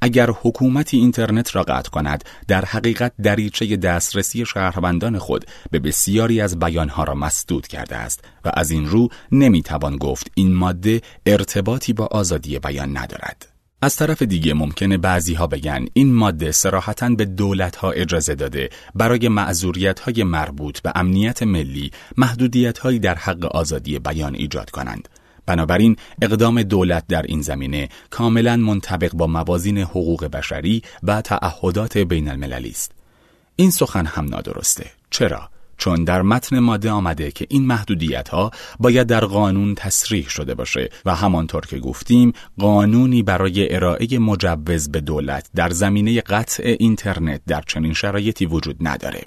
اگر 0.02 0.30
حکومتی 0.42 0.98
اینترنت 0.98 1.56
را 1.56 1.64
قطع 1.64 1.90
کند 1.90 2.24
در 2.48 2.66
حقیقت 2.66 3.14
دریچه 3.24 3.78
دسترسی 3.78 4.46
شهروندان 4.46 5.18
خود 5.18 5.46
به 5.72 5.80
بسیاری 5.80 6.42
از 6.42 6.60
بیانها 6.60 7.04
را 7.04 7.16
مسدود 7.16 7.68
کرده 7.68 7.96
است 7.96 8.24
و 8.46 8.52
از 8.54 8.72
این 8.72 8.86
رو 8.86 9.08
نمی‌توان 9.32 9.98
گفت 9.98 10.32
این 10.36 10.54
ماده 10.54 11.02
ارتباطی 11.26 11.94
با 11.94 12.06
آزادی 12.06 12.60
بیان 12.60 12.98
ندارد. 12.98 13.51
از 13.84 13.96
طرف 13.96 14.22
دیگه 14.22 14.54
ممکنه 14.54 14.98
بعضی 14.98 15.34
ها 15.34 15.48
بگن 15.48 15.86
این 15.94 16.14
ماده 16.14 16.52
سراحتا 16.52 17.10
به 17.10 17.26
دولت 17.26 17.76
ها 17.76 17.92
اجازه 17.92 18.36
داده 18.36 18.70
برای 18.96 19.28
معذوریت 19.28 20.00
های 20.00 20.24
مربوط 20.24 20.80
به 20.82 20.92
امنیت 20.96 21.44
ملی 21.44 21.92
محدودیت 22.18 22.80
هایی 22.80 23.00
در 23.00 23.16
حق 23.16 23.46
آزادی 23.46 24.00
بیان 24.00 24.36
ایجاد 24.36 24.70
کنند. 24.70 25.10
بنابراین 25.46 25.96
اقدام 26.22 26.64
دولت 26.64 27.08
در 27.08 27.22
این 27.22 27.42
زمینه 27.42 27.90
کاملا 28.10 28.58
منطبق 28.58 29.14
با 29.14 29.28
موازین 29.28 29.78
حقوق 29.78 30.26
بشری 30.26 30.82
و 31.04 31.22
تعهدات 31.22 31.98
بین 31.98 32.30
المللی 32.30 32.70
است. 32.70 32.92
این 33.56 33.72
سخن 33.72 34.06
هم 34.06 34.26
نادرسته. 34.26 34.86
چرا؟ 35.10 35.50
چون 35.82 36.04
در 36.04 36.22
متن 36.22 36.60
ماده 36.60 36.92
آمده 36.92 37.32
که 37.32 37.46
این 37.50 37.66
محدودیت 37.66 38.30
ها 38.30 38.52
باید 38.80 39.08
در 39.08 39.26
قانون 39.26 39.76
تصریح 39.76 40.30
شده 40.30 40.54
باشه 40.56 40.90
و 41.06 41.16
همانطور 41.16 41.62
که 41.62 41.80
گفتیم 41.80 42.34
قانونی 42.60 43.24
برای 43.24 43.76
ارائه 43.76 44.20
مجوز 44.20 44.90
به 44.90 45.02
دولت 45.02 45.50
در 45.56 45.70
زمینه 45.70 46.22
قطع 46.22 46.76
اینترنت 46.80 47.42
در 47.48 47.64
چنین 47.68 47.94
شرایطی 47.94 48.46
وجود 48.46 48.78
نداره. 48.82 49.22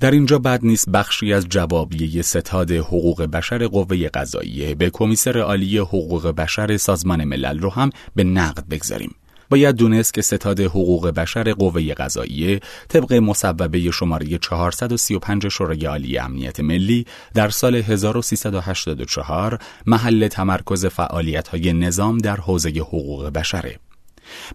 در 0.00 0.10
اینجا 0.10 0.38
بد 0.38 0.60
نیست 0.62 0.90
بخشی 0.90 1.32
از 1.32 1.48
جوابیه 1.48 2.22
ستاد 2.22 2.70
حقوق 2.70 3.22
بشر 3.22 3.66
قوه 3.66 4.08
قضاییه 4.08 4.74
به 4.74 4.90
کمیسر 4.90 5.38
عالی 5.38 5.78
حقوق 5.78 6.26
بشر 6.26 6.76
سازمان 6.76 7.24
ملل 7.24 7.58
رو 7.58 7.70
هم 7.70 7.90
به 8.14 8.24
نقد 8.24 8.68
بگذاریم. 8.68 9.14
باید 9.52 9.76
دونست 9.76 10.14
که 10.14 10.22
ستاد 10.22 10.60
حقوق 10.60 11.08
بشر 11.08 11.52
قوه 11.52 11.94
قضاییه 11.94 12.60
طبق 12.88 13.12
مصوبه 13.12 13.90
شماره 13.90 14.38
435 14.38 15.48
شورای 15.48 15.86
عالی 15.86 16.18
امنیت 16.18 16.60
ملی 16.60 17.06
در 17.34 17.48
سال 17.48 17.74
1384 17.74 19.58
محل 19.86 20.28
تمرکز 20.28 20.86
فعالیت 20.86 21.48
های 21.48 21.72
نظام 21.72 22.18
در 22.18 22.36
حوزه 22.36 22.70
حقوق 22.70 23.28
بشره. 23.28 23.78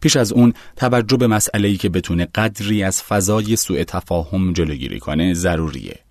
پیش 0.01 0.16
از 0.16 0.34
اون 0.34 0.54
توجه 0.75 1.18
به 1.18 1.27
مسئله‌ای 1.27 1.77
که 1.77 1.89
بتونه 1.89 2.27
قدری 2.36 2.84
از 2.84 3.04
فضای 3.04 3.56
سوء 3.56 3.84
تفاهم 3.84 4.54
جلوگیری 4.54 5.00
کنه 5.00 5.34
ضروریه. 5.34 6.07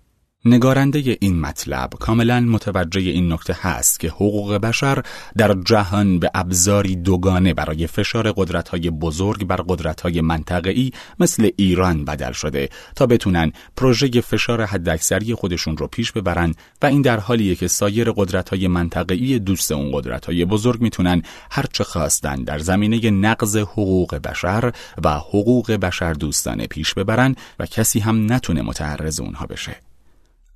نگارنده 0.47 1.17
این 1.21 1.39
مطلب 1.39 1.89
کاملا 1.99 2.39
متوجه 2.39 3.01
این 3.01 3.33
نکته 3.33 3.57
هست 3.61 3.99
که 3.99 4.09
حقوق 4.09 4.53
بشر 4.53 5.03
در 5.37 5.53
جهان 5.65 6.19
به 6.19 6.31
ابزاری 6.35 6.95
دوگانه 6.95 7.53
برای 7.53 7.87
فشار 7.87 8.31
قدرت‌های 8.31 8.89
بزرگ 8.89 9.45
بر 9.45 9.55
قدرت‌های 9.55 10.21
منطقه‌ای 10.21 10.91
مثل 11.19 11.49
ایران 11.57 12.05
بدل 12.05 12.31
شده 12.31 12.69
تا 12.95 13.05
بتونن 13.05 13.51
پروژه 13.77 14.21
فشار 14.21 14.65
حداکثری 14.65 15.33
خودشون 15.33 15.77
رو 15.77 15.87
پیش 15.87 16.11
ببرن 16.11 16.53
و 16.81 16.85
این 16.85 17.01
در 17.01 17.19
حالیه 17.19 17.55
که 17.55 17.67
سایر 17.67 18.11
قدرت‌های 18.11 18.67
منطقه‌ای 18.67 19.39
دوست 19.39 19.71
اون 19.71 19.91
قدرت‌های 19.93 20.45
بزرگ 20.45 20.81
می‌تونن 20.81 21.21
هر 21.51 21.65
چه 21.73 21.83
خواستن 21.83 22.43
در 22.43 22.59
زمینه 22.59 23.11
نقض 23.11 23.57
حقوق 23.57 24.15
بشر 24.15 24.71
و 25.03 25.13
حقوق 25.13 25.71
بشر 25.71 26.13
دوستانه 26.13 26.67
پیش 26.67 26.93
ببرن 26.93 27.35
و 27.59 27.65
کسی 27.65 27.99
هم 27.99 28.33
نتونه 28.33 28.61
متعرض 28.61 29.19
اونها 29.19 29.45
بشه. 29.45 29.86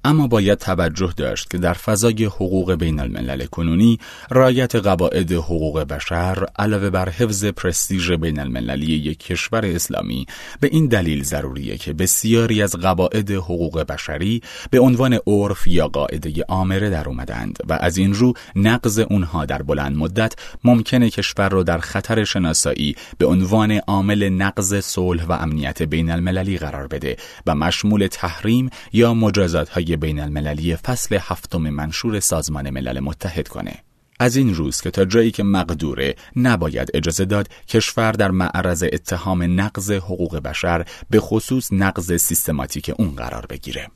اما 0.03 0.27
باید 0.27 0.57
توجه 0.57 1.13
داشت 1.17 1.49
که 1.49 1.57
در 1.57 1.73
فضای 1.73 2.25
حقوق 2.25 2.73
بین 2.73 2.99
الملل 2.99 3.45
کنونی 3.45 3.99
رایت 4.29 4.75
قواعد 4.75 5.31
حقوق 5.31 5.79
بشر 5.79 6.45
علاوه 6.59 6.89
بر 6.89 7.09
حفظ 7.09 7.45
پرستیژ 7.45 8.11
بین 8.11 8.39
المللی 8.39 8.85
یک 8.85 9.19
کشور 9.19 9.65
اسلامی 9.65 10.25
به 10.59 10.69
این 10.71 10.87
دلیل 10.87 11.23
ضروریه 11.23 11.77
که 11.77 11.93
بسیاری 11.93 12.61
از 12.61 12.75
قواعد 12.75 13.31
حقوق 13.31 13.83
بشری 13.83 14.41
به 14.71 14.79
عنوان 14.79 15.19
عرف 15.27 15.67
یا 15.67 15.87
قاعده 15.87 16.43
آمره 16.47 16.89
در 16.89 17.07
اومدند 17.07 17.59
و 17.69 17.73
از 17.73 17.97
این 17.97 18.13
رو 18.13 18.33
نقض 18.55 18.99
اونها 18.99 19.45
در 19.45 19.61
بلند 19.61 19.97
مدت 19.97 20.33
ممکنه 20.63 21.09
کشور 21.09 21.49
را 21.49 21.63
در 21.63 21.77
خطر 21.77 22.23
شناسایی 22.23 22.95
به 23.17 23.25
عنوان 23.25 23.71
عامل 23.71 24.29
نقض 24.29 24.75
صلح 24.79 25.25
و 25.25 25.31
امنیت 25.31 25.83
بین 25.83 26.11
المللی 26.11 26.57
قرار 26.57 26.87
بده 26.87 27.17
و 27.47 27.55
مشمول 27.55 28.07
تحریم 28.07 28.69
یا 28.93 29.13
مجازات 29.13 29.69
های 29.69 29.90
بین 29.97 30.19
المللی 30.19 30.75
فصل 30.75 31.17
هفتم 31.21 31.61
منشور 31.61 32.19
سازمان 32.19 32.69
ملل 32.69 32.99
متحد 32.99 33.47
کنه. 33.47 33.83
از 34.19 34.35
این 34.35 34.55
روز 34.55 34.81
که 34.81 34.91
تا 34.91 35.05
جایی 35.05 35.31
که 35.31 35.43
مقدوره 35.43 36.15
نباید 36.35 36.91
اجازه 36.93 37.25
داد 37.25 37.47
کشور 37.67 38.11
در 38.11 38.31
معرض 38.31 38.83
اتهام 38.93 39.61
نقض 39.61 39.91
حقوق 39.91 40.37
بشر 40.37 40.85
به 41.09 41.19
خصوص 41.19 41.73
نقض 41.73 42.13
سیستماتیک 42.13 42.91
اون 42.97 43.15
قرار 43.15 43.45
بگیره. 43.45 43.87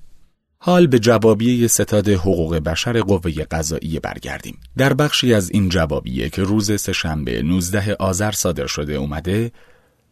حال 0.57 0.87
به 0.87 0.99
جوابیه 0.99 1.67
ستاد 1.67 2.09
حقوق 2.09 2.55
بشر 2.55 3.01
قوه 3.01 3.31
قضایی 3.31 3.99
برگردیم. 3.99 4.59
در 4.77 4.93
بخشی 4.93 5.33
از 5.33 5.51
این 5.51 5.69
جوابیه 5.69 6.29
که 6.29 6.43
روز 6.43 6.81
سهشنبه 6.81 7.41
19 7.41 7.95
آذر 7.99 8.31
صادر 8.31 8.67
شده 8.67 8.93
اومده، 8.93 9.51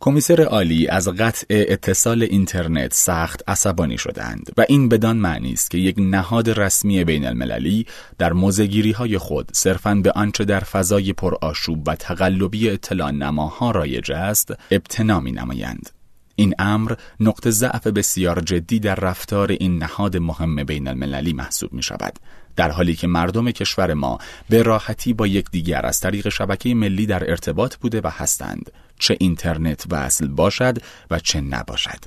کمیسر 0.04 0.42
عالی 0.42 0.88
از 0.88 1.08
قطع 1.08 1.46
اتصال 1.50 2.24
اینترنت 2.24 2.94
سخت 2.94 3.44
عصبانی 3.48 3.98
شدند 3.98 4.52
و 4.58 4.66
این 4.70 4.90
بدان 4.90 5.18
معنی 5.18 5.54
است 5.54 5.72
که 5.72 5.78
یک 5.78 5.96
نهاد 6.00 6.60
رسمی 6.60 7.04
بین 7.04 7.26
المللی 7.26 7.86
در 8.18 8.34
موزگیری 8.34 8.92
های 8.92 9.18
خود 9.18 9.50
صرفاً 9.54 9.96
به 9.96 10.12
آنچه 10.12 10.46
در 10.46 10.60
فضای 10.60 11.14
پرآشوب 11.14 11.88
و 11.88 11.96
تقلبی 11.96 12.70
اطلاع 12.70 13.12
نماها 13.12 13.72
رایج 13.72 14.12
است 14.12 14.54
ابتنا 14.72 15.20
می 15.20 15.32
نمایند. 15.32 15.90
این 16.36 16.54
امر 16.60 16.94
نقطه 17.20 17.52
ضعف 17.52 17.88
بسیار 17.88 18.40
جدی 18.40 18.80
در 18.80 18.96
رفتار 18.96 19.52
این 19.52 19.78
نهاد 19.78 20.18
مهم 20.18 20.64
بین 20.64 20.88
المللی 20.88 21.34
محسوب 21.34 21.74
می 21.74 21.84
شود 21.84 22.20
در 22.56 22.72
حالی 22.72 22.96
که 22.96 23.08
مردم 23.08 23.52
کشور 23.52 23.94
ما 23.94 24.18
به 24.50 24.64
راحتی 24.64 25.14
با 25.14 25.28
یکدیگر 25.28 25.86
از 25.86 26.00
طریق 26.00 26.30
شبکه 26.30 26.76
ملی 26.76 27.06
در 27.06 27.30
ارتباط 27.30 27.76
بوده 27.76 28.02
و 28.04 28.10
هستند 28.14 28.72
چه 29.00 29.18
اینترنت 29.20 29.84
وصل 29.90 30.28
باشد 30.28 30.78
و 31.12 31.20
چه 31.20 31.42
نباشد. 31.42 32.00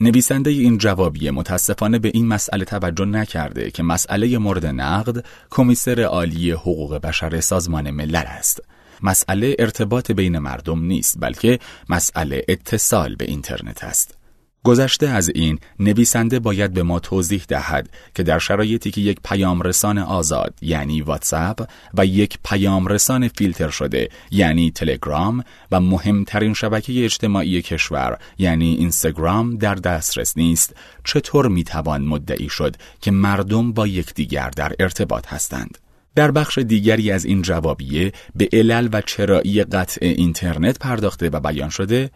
نویسنده 0.00 0.50
این 0.50 0.78
جوابیه 0.78 1.30
متاسفانه 1.30 1.98
به 1.98 2.10
این 2.14 2.28
مسئله 2.28 2.64
توجه 2.64 3.04
نکرده 3.04 3.70
که 3.70 3.82
مسئله 3.82 4.38
مورد 4.38 4.66
نقد 4.66 5.24
کمیسر 5.50 6.00
عالی 6.00 6.50
حقوق 6.50 6.96
بشر 6.96 7.40
سازمان 7.40 7.90
ملل 7.90 8.16
است. 8.16 8.62
مسئله 9.02 9.56
ارتباط 9.58 10.10
بین 10.10 10.38
مردم 10.38 10.84
نیست 10.84 11.16
بلکه 11.20 11.58
مسئله 11.88 12.44
اتصال 12.48 13.14
به 13.14 13.24
اینترنت 13.24 13.84
است. 13.84 14.19
گذشته 14.64 15.08
از 15.08 15.30
این 15.34 15.58
نویسنده 15.78 16.38
باید 16.38 16.72
به 16.72 16.82
ما 16.82 16.98
توضیح 16.98 17.42
دهد 17.48 17.90
که 18.14 18.22
در 18.22 18.38
شرایطی 18.38 18.90
که 18.90 19.00
یک 19.00 19.18
پیام 19.24 19.62
رسان 19.62 19.98
آزاد 19.98 20.54
یعنی 20.62 21.02
واتساپ 21.02 21.68
و 21.94 22.06
یک 22.06 22.38
پیام 22.44 22.86
رسان 22.86 23.28
فیلتر 23.28 23.68
شده 23.70 24.08
یعنی 24.30 24.70
تلگرام 24.70 25.44
و 25.72 25.80
مهمترین 25.80 26.54
شبکه 26.54 27.04
اجتماعی 27.04 27.62
کشور 27.62 28.18
یعنی 28.38 28.74
اینستاگرام 28.74 29.56
در 29.56 29.74
دسترس 29.74 30.36
نیست 30.36 30.76
چطور 31.04 31.48
می‌توان 31.48 32.02
مدعی 32.02 32.48
شد 32.48 32.76
که 33.00 33.10
مردم 33.10 33.72
با 33.72 33.86
یکدیگر 33.86 34.50
در 34.50 34.72
ارتباط 34.80 35.26
هستند؟ 35.26 35.78
در 36.14 36.30
بخش 36.30 36.58
دیگری 36.58 37.10
از 37.10 37.24
این 37.24 37.42
جوابیه 37.42 38.12
به 38.34 38.48
علل 38.52 38.88
و 38.92 39.00
چرایی 39.00 39.64
قطع 39.64 40.06
اینترنت 40.06 40.78
پرداخته 40.78 41.28
و 41.28 41.40
بیان 41.40 41.68
شده 41.68 42.10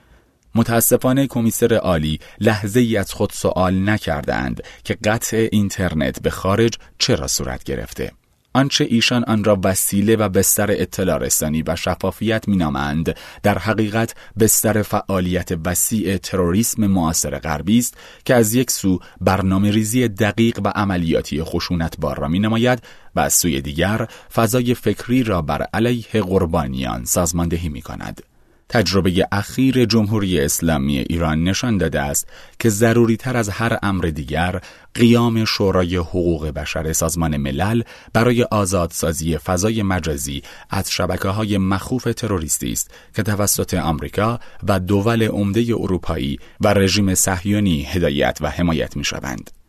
متاسفانه 0.55 1.27
کمیسر 1.27 1.75
عالی 1.75 2.19
لحظه 2.40 2.81
ای 2.81 2.97
از 2.97 3.12
خود 3.12 3.31
سوال 3.33 3.88
نکردند 3.88 4.62
که 4.85 4.99
قطع 5.05 5.49
اینترنت 5.53 6.23
به 6.23 6.31
خارج 6.31 6.79
چرا 6.99 7.27
صورت 7.27 7.64
گرفته. 7.64 8.12
آنچه 8.57 8.87
ایشان 8.90 9.25
آن 9.25 9.45
را 9.45 9.61
وسیله 9.64 10.17
و 10.17 10.29
بستر 10.29 10.71
اطلاع 10.71 11.19
رسانی 11.19 11.62
و 11.67 11.77
شفافیت 11.77 12.49
مینامند 12.49 13.17
در 13.43 13.59
حقیقت 13.59 14.14
بستر 14.40 14.83
فعالیت 14.83 15.49
وسیع 15.64 16.17
تروریسم 16.17 16.87
معاصر 16.87 17.38
غربی 17.38 17.79
است 17.79 17.97
که 18.25 18.35
از 18.35 18.55
یک 18.55 18.71
سو 18.71 19.01
برنامه 19.21 19.71
ریزی 19.71 20.09
دقیق 20.09 20.61
و 20.64 20.69
عملیاتی 20.69 21.43
خشونت 21.43 21.97
بار 22.01 22.19
را 22.19 22.29
مینماید 22.29 22.83
و 23.17 23.21
از 23.21 23.33
سوی 23.33 23.61
دیگر 23.61 24.09
فضای 24.35 24.75
فکری 24.75 25.23
را 25.23 25.43
بر 25.43 25.62
علیه 25.62 26.23
قربانیان 26.23 27.05
سازماندهی 27.05 27.69
می 27.69 27.83
کند. 27.83 28.34
تجربه 28.68 29.29
اخیر 29.33 29.85
جمهوری 29.85 30.40
اسلامی 30.40 30.98
ایران 30.98 31.44
نشان 31.44 31.79
داده 31.79 32.00
است 32.00 32.29
که 32.59 32.68
ضروری 32.68 33.16
تر 33.16 33.37
از 33.37 33.48
هر 33.48 33.79
امر 33.83 34.05
دیگر 34.05 34.61
قیام 34.94 35.44
شورای 35.44 35.96
حقوق 35.96 36.46
بشر 36.48 36.92
سازمان 36.92 37.37
ملل 37.37 37.83
برای 38.12 38.42
آزادسازی 38.42 39.38
فضای 39.38 39.83
مجازی 39.83 40.42
از 40.70 40.90
شبکه 40.90 41.29
های 41.29 41.59
مخوف 41.59 42.05
تروریستی 42.16 42.72
است 42.72 42.90
که 43.16 43.22
توسط 43.22 43.74
آمریکا 43.74 44.40
و 44.68 44.81
دول 44.81 45.22
عمده 45.22 45.61
اروپایی 45.61 46.38
و 46.61 46.74
رژیم 46.74 47.14
صهیونی 47.14 47.83
هدایت 47.83 48.38
و 48.40 48.50
حمایت 48.50 48.96
می 48.96 49.05
شوند. 49.05 49.63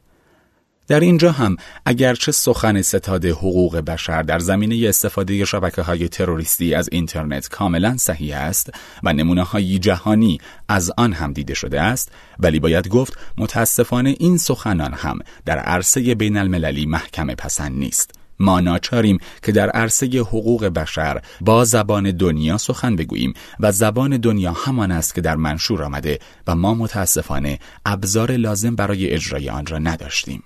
در 0.88 1.00
اینجا 1.00 1.32
هم 1.32 1.58
اگرچه 1.86 2.32
سخن 2.32 2.82
ستاد 2.82 3.26
حقوق 3.26 3.78
بشر 3.78 4.22
در 4.22 4.40
زمینه 4.40 4.90
استفاده 4.90 5.46
شبکه 5.46 5.82
های 5.82 6.10
تروریستی 6.10 6.74
از 6.74 6.90
اینترنت 6.92 7.50
کاملا 7.50 7.98
صحیح 7.98 8.38
است 8.38 8.70
و 9.04 9.14
نمونه 9.14 9.44
های 9.44 9.80
جهانی 9.80 10.38
از 10.70 10.92
آن 10.98 11.14
هم 11.14 11.34
دیده 11.34 11.54
شده 11.54 11.82
است 11.82 12.12
ولی 12.40 12.60
باید 12.60 12.88
گفت 12.88 13.18
متاسفانه 13.38 14.16
این 14.20 14.38
سخنان 14.38 14.94
هم 14.94 15.20
در 15.46 15.58
عرصه 15.58 16.16
بین 16.16 16.38
المللی 16.38 16.86
محکم 16.86 17.28
پسند 17.28 17.78
نیست. 17.78 18.25
ما 18.40 18.60
ناچاریم 18.60 19.18
که 19.44 19.52
در 19.52 19.70
عرصه 19.70 20.06
حقوق 20.06 20.66
بشر 20.66 21.22
با 21.42 21.66
زبان 21.66 22.12
دنیا 22.12 22.58
سخن 22.58 22.96
بگوییم 22.96 23.34
و 23.60 23.72
زبان 23.72 24.18
دنیا 24.18 24.52
همان 24.52 24.92
است 24.92 25.16
که 25.16 25.22
در 25.22 25.36
منشور 25.36 25.84
آمده 25.84 26.20
و 26.48 26.56
ما 26.56 26.74
متاسفانه 26.74 27.60
ابزار 27.86 28.32
لازم 28.32 28.76
برای 28.76 29.10
اجرای 29.10 29.50
آن 29.50 29.66
را 29.66 29.78
نداشتیم. 29.78 30.44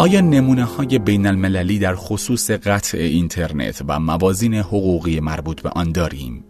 آیا 0.00 0.20
نمونه 0.20 0.64
های 0.64 0.98
بین 0.98 1.26
المللی 1.26 1.78
در 1.78 1.94
خصوص 1.94 2.50
قطع 2.50 2.98
اینترنت 2.98 3.82
و 3.88 4.00
موازین 4.00 4.54
حقوقی 4.54 5.20
مربوط 5.20 5.62
به 5.62 5.68
آن 5.68 5.92
داریم؟ 5.92 6.44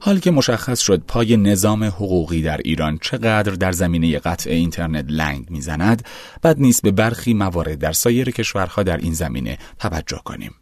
حال 0.00 0.18
که 0.18 0.30
مشخص 0.30 0.80
شد 0.80 1.02
پای 1.08 1.36
نظام 1.36 1.84
حقوقی 1.84 2.42
در 2.42 2.60
ایران 2.64 2.98
چقدر 3.02 3.52
در 3.52 3.72
زمینه 3.72 4.18
قطع 4.18 4.50
اینترنت 4.50 5.04
لنگ 5.08 5.50
می‌زند 5.50 6.02
بد 6.42 6.60
نیست 6.60 6.82
به 6.82 6.90
برخی 6.90 7.34
موارد 7.34 7.78
در 7.78 7.92
سایر 7.92 8.30
کشورها 8.30 8.82
در 8.82 8.96
این 8.96 9.12
زمینه 9.12 9.58
توجه 9.78 10.20
کنیم 10.24 10.54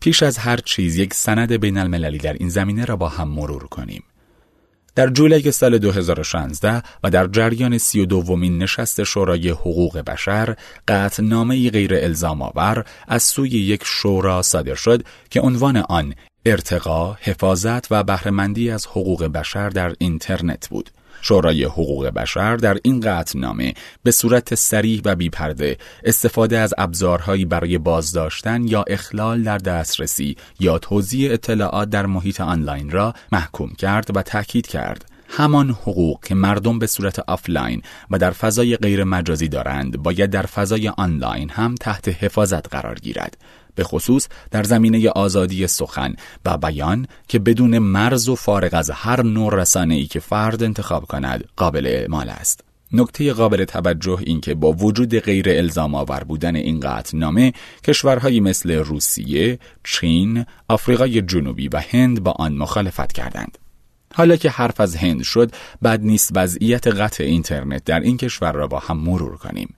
پیش 0.00 0.22
از 0.22 0.38
هر 0.38 0.56
چیز 0.56 0.96
یک 0.96 1.14
سند 1.14 1.52
بین 1.52 1.78
المللی 1.78 2.18
در 2.18 2.32
این 2.32 2.48
زمینه 2.48 2.84
را 2.84 2.96
با 2.96 3.08
هم 3.08 3.28
مرور 3.28 3.66
کنیم 3.66 4.02
در 4.94 5.08
جولای 5.08 5.52
سال 5.52 5.78
2016 5.78 6.82
و 7.04 7.10
در 7.10 7.26
جریان 7.26 7.78
سی 7.78 8.00
و 8.00 8.06
دومین 8.06 8.58
نشست 8.58 9.04
شورای 9.04 9.48
حقوق 9.48 9.98
بشر 9.98 10.56
نامه 11.20 11.70
غیر 11.70 11.94
الزام 11.94 12.42
آور 12.42 12.84
از 13.08 13.22
سوی 13.22 13.48
یک 13.48 13.82
شورا 13.84 14.42
صادر 14.42 14.74
شد 14.74 15.02
که 15.30 15.40
عنوان 15.40 15.76
آن 15.76 16.14
ارتقا، 16.46 17.16
حفاظت 17.20 17.92
و 17.92 18.02
بهرهمندی 18.02 18.70
از 18.70 18.86
حقوق 18.86 19.24
بشر 19.24 19.68
در 19.68 19.94
اینترنت 19.98 20.68
بود. 20.68 20.90
شورای 21.22 21.64
حقوق 21.64 22.06
بشر 22.06 22.56
در 22.56 22.78
این 22.82 23.04
نامه 23.34 23.74
به 24.02 24.10
صورت 24.10 24.54
صریح 24.54 25.02
و 25.04 25.16
بیپرده 25.16 25.76
استفاده 26.04 26.58
از 26.58 26.74
ابزارهایی 26.78 27.44
برای 27.44 27.78
بازداشتن 27.78 28.68
یا 28.68 28.84
اخلال 28.88 29.42
در 29.42 29.58
دسترسی 29.58 30.36
یا 30.60 30.78
توزیع 30.78 31.32
اطلاعات 31.32 31.90
در 31.90 32.06
محیط 32.06 32.40
آنلاین 32.40 32.90
را 32.90 33.14
محکوم 33.32 33.70
کرد 33.78 34.16
و 34.16 34.22
تاکید 34.22 34.66
کرد. 34.66 35.04
همان 35.32 35.70
حقوق 35.70 36.24
که 36.24 36.34
مردم 36.34 36.78
به 36.78 36.86
صورت 36.86 37.18
آفلاین 37.18 37.82
و 38.10 38.18
در 38.18 38.30
فضای 38.30 38.76
غیر 38.76 39.04
مجازی 39.04 39.48
دارند 39.48 40.02
باید 40.02 40.30
در 40.30 40.42
فضای 40.42 40.88
آنلاین 40.88 41.50
هم 41.50 41.74
تحت 41.74 42.08
حفاظت 42.08 42.68
قرار 42.68 42.94
گیرد. 42.94 43.36
به 43.80 43.84
خصوص 43.84 44.28
در 44.50 44.62
زمینه 44.62 45.08
آزادی 45.08 45.66
سخن 45.66 46.14
و 46.44 46.58
بیان 46.58 47.06
که 47.28 47.38
بدون 47.38 47.78
مرز 47.78 48.28
و 48.28 48.34
فارغ 48.34 48.74
از 48.74 48.90
هر 48.90 49.22
نوع 49.22 49.54
رسانه 49.54 49.94
ای 49.94 50.06
که 50.06 50.20
فرد 50.20 50.62
انتخاب 50.62 51.04
کند 51.04 51.44
قابل 51.56 51.86
اعمال 51.86 52.28
است. 52.28 52.64
نکته 52.92 53.32
قابل 53.32 53.64
توجه 53.64 54.18
این 54.26 54.40
که 54.40 54.54
با 54.54 54.72
وجود 54.72 55.18
غیر 55.18 55.48
الزام 55.48 55.94
آور 55.94 56.24
بودن 56.24 56.56
این 56.56 56.84
نامه 57.14 57.52
کشورهایی 57.84 58.40
مثل 58.40 58.72
روسیه، 58.72 59.58
چین، 59.84 60.44
آفریقای 60.68 61.22
جنوبی 61.22 61.68
و 61.68 61.82
هند 61.90 62.22
با 62.22 62.30
آن 62.30 62.52
مخالفت 62.52 63.12
کردند. 63.12 63.58
حالا 64.14 64.36
که 64.36 64.50
حرف 64.50 64.80
از 64.80 64.96
هند 64.96 65.22
شد 65.22 65.52
بد 65.82 66.00
نیست 66.02 66.30
وضعیت 66.34 66.86
قطع 66.86 67.24
اینترنت 67.24 67.84
در 67.84 68.00
این 68.00 68.16
کشور 68.16 68.52
را 68.52 68.66
با 68.66 68.78
هم 68.78 68.98
مرور 68.98 69.36
کنیم. 69.36 69.74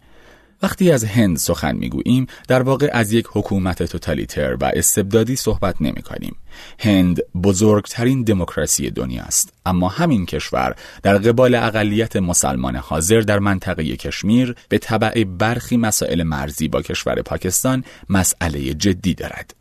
وقتی 0.62 0.90
از 0.90 1.04
هند 1.04 1.36
سخن 1.36 1.76
می‌گوییم 1.76 2.26
در 2.48 2.62
واقع 2.62 2.90
از 2.92 3.12
یک 3.12 3.26
حکومت 3.32 3.82
توتالیتر 3.82 4.56
و 4.60 4.70
استبدادی 4.74 5.36
صحبت 5.36 5.82
نمی 5.82 6.02
کنیم. 6.02 6.36
هند 6.78 7.20
بزرگترین 7.42 8.22
دموکراسی 8.22 8.90
دنیاست 8.90 9.52
اما 9.66 9.88
همین 9.88 10.26
کشور 10.26 10.74
در 11.02 11.18
قبال 11.18 11.54
اقلیت 11.54 12.16
مسلمان 12.16 12.76
حاضر 12.76 13.20
در 13.20 13.38
منطقه 13.38 13.96
کشمیر 13.96 14.54
به 14.68 14.78
طبع 14.78 15.24
برخی 15.24 15.76
مسائل 15.76 16.22
مرزی 16.22 16.68
با 16.68 16.82
کشور 16.82 17.22
پاکستان 17.22 17.84
مسئله 18.08 18.74
جدی 18.74 19.14
دارد. 19.14 19.54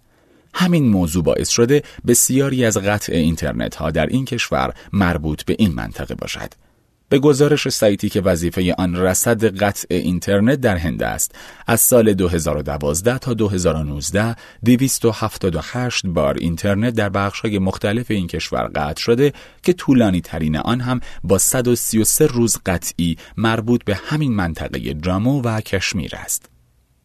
همین 0.54 0.90
موضوع 0.90 1.24
باعث 1.24 1.50
شده 1.50 1.84
بسیاری 2.08 2.66
از 2.66 2.78
قطع 2.78 3.14
اینترنت 3.14 3.76
ها 3.76 3.92
در 3.92 4.06
این 4.06 4.26
کشور 4.26 4.74
مربوط 4.94 5.44
به 5.44 5.56
این 5.60 5.74
منطقه 5.74 6.16
باشد. 6.16 6.54
به 7.12 7.20
گزارش 7.20 7.70
سایتی 7.70 8.10
که 8.10 8.22
وظیفه 8.22 8.74
آن 8.78 8.96
رصد 8.96 9.58
قطع 9.64 9.86
اینترنت 9.90 10.62
در 10.62 10.78
هند 10.78 11.04
است. 11.04 11.36
از 11.68 11.82
سال 11.82 12.14
2012 12.14 13.18
تا 13.18 13.34
2019 13.34 14.36
278 14.66 16.08
بار 16.08 16.38
اینترنت 16.40 16.94
در 16.94 17.10
بخش‌های 17.10 17.60
مختلف 17.60 18.12
این 18.12 18.28
کشور 18.28 18.72
قطع 18.76 19.02
شده 19.02 19.34
که 19.64 19.74
طولانی 19.74 20.22
ترین 20.22 20.58
آن 20.58 20.82
هم 20.82 21.00
با 21.24 21.38
133 21.38 22.28
روز 22.28 22.58
قطعی 22.66 23.18
مربوط 23.38 23.84
به 23.84 23.96
همین 23.96 24.34
منطقه 24.34 24.94
جامو 24.94 25.42
و 25.42 25.62
کشمیر 25.62 26.16
است. 26.16 26.51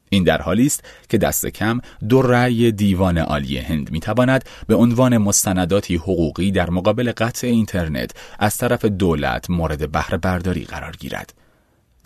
این 0.09 0.25
در 0.25 0.43
حالی 0.43 0.67
است 0.67 0.85
که 1.09 1.19
دست 1.19 1.47
کم 1.47 1.81
دو 2.09 2.23
رأی 2.23 2.73
دیوان 2.73 3.19
عالی 3.19 3.59
هند 3.59 3.91
می‌تواند 3.91 4.45
به 4.67 4.75
عنوان 4.75 5.19
مستنداتی 5.19 5.97
حقوقی 5.97 6.51
در 6.51 6.71
مقابل 6.71 7.13
قطع 7.17 7.47
اینترنت 7.47 8.11
از 8.39 8.57
طرف 8.57 8.85
دولت 8.85 9.51
مورد 9.51 9.93
بهره 9.93 10.19
برداری 10.19 10.65
قرار 10.65 10.97
گیرد. 10.97 11.46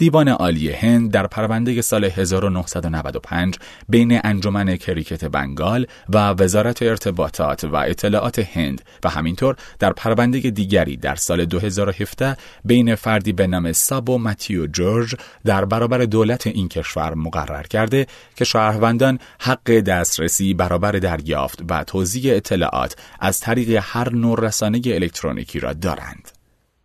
دیوان 0.00 0.28
عالی 0.28 0.70
هند 0.70 1.10
در 1.10 1.26
پرونده 1.26 1.82
سال 1.82 2.04
1995 2.04 3.58
بین 3.88 4.20
انجمن 4.24 4.76
کریکت 4.76 5.24
بنگال 5.24 5.86
و 6.08 6.18
وزارت 6.30 6.82
ارتباطات 6.82 7.64
و 7.64 7.76
اطلاعات 7.76 8.38
هند 8.38 8.82
و 9.04 9.08
همینطور 9.08 9.56
در 9.78 9.92
پرونده 9.92 10.38
دیگری 10.38 10.96
در 10.96 11.14
سال 11.14 11.44
2017 11.44 12.36
بین 12.64 12.94
فردی 12.94 13.32
به 13.32 13.46
نام 13.46 13.72
سابو 13.72 14.18
ماتیو 14.18 14.66
جورج 14.66 15.14
در 15.44 15.64
برابر 15.64 15.98
دولت 15.98 16.46
این 16.46 16.68
کشور 16.68 17.14
مقرر 17.14 17.62
کرده 17.62 18.06
که 18.36 18.44
شهروندان 18.44 19.18
حق 19.40 19.70
دسترسی 19.70 20.54
برابر 20.54 20.92
دریافت 20.92 21.62
و 21.68 21.84
توزیع 21.84 22.36
اطلاعات 22.36 22.96
از 23.20 23.40
طریق 23.40 23.78
هر 23.82 24.12
نوع 24.12 24.40
رسانه 24.40 24.80
الکترونیکی 24.84 25.60
را 25.60 25.72
دارند. 25.72 26.39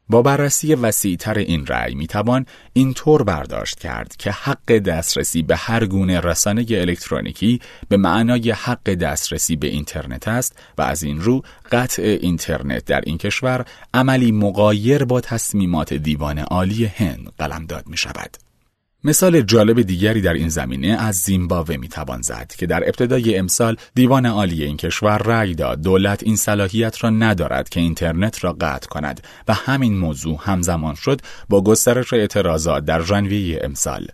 با 0.10 0.22
بررسی 0.22 0.76
وسیعتر 0.76 1.38
این 1.38 1.66
رأی 1.66 1.96
می‌توان 1.96 2.46
اینطور 2.74 3.24
برداشت 3.24 3.80
کرد 3.80 4.16
که 4.16 4.32
حق 4.32 4.72
دسترسی 4.78 5.42
به 5.44 5.56
هر 5.56 5.86
گونه 5.86 6.20
رسانه 6.20 6.66
الکترونیکی 6.70 7.62
به 7.90 7.98
معنای 7.98 8.52
حق 8.52 8.94
دسترسی 8.94 9.56
به 9.56 9.68
اینترنت 9.68 10.28
است 10.28 10.60
و 10.78 10.82
از 10.82 11.04
این 11.04 11.22
رو 11.22 11.42
قطع 11.72 12.18
اینترنت 12.22 12.86
در 12.86 13.02
این 13.06 13.18
کشور 13.18 13.66
عملی 13.94 14.32
مقایر 14.32 15.06
با 15.06 15.22
تصمیمات 15.22 15.94
دیوان 15.94 16.40
عالی 16.40 16.86
هند 16.86 17.32
قلمداد 17.38 17.88
می 17.88 17.98
شود. 17.98 18.45
مثال 19.06 19.42
جالب 19.42 19.82
دیگری 19.82 20.22
در 20.22 20.34
این 20.34 20.50
زمینه 20.50 20.88
از 20.88 21.16
زیمبابوه 21.16 21.78
می‌توان 21.78 22.22
زد 22.22 22.54
که 22.58 22.66
در 22.66 22.84
ابتدای 22.84 23.38
امسال 23.38 23.76
دیوان 23.96 24.26
عالی 24.26 24.64
این 24.64 24.78
کشور 24.78 25.18
رأی 25.18 25.56
داد. 25.56 25.82
دولت 25.82 26.24
این 26.24 26.36
صلاحیت 26.36 27.04
را 27.04 27.10
ندارد 27.10 27.70
که 27.70 27.80
اینترنت 27.80 28.44
را 28.44 28.54
قطع 28.54 28.88
کند 28.88 29.22
و 29.48 29.54
همین 29.54 29.98
موضوع 29.98 30.40
همزمان 30.42 30.96
شد 30.96 31.22
با 31.50 31.64
گسترش 31.64 32.14
اعتراضات 32.14 32.86
در 32.86 33.02
ژانویه 33.02 33.60
امسال. 33.64 34.08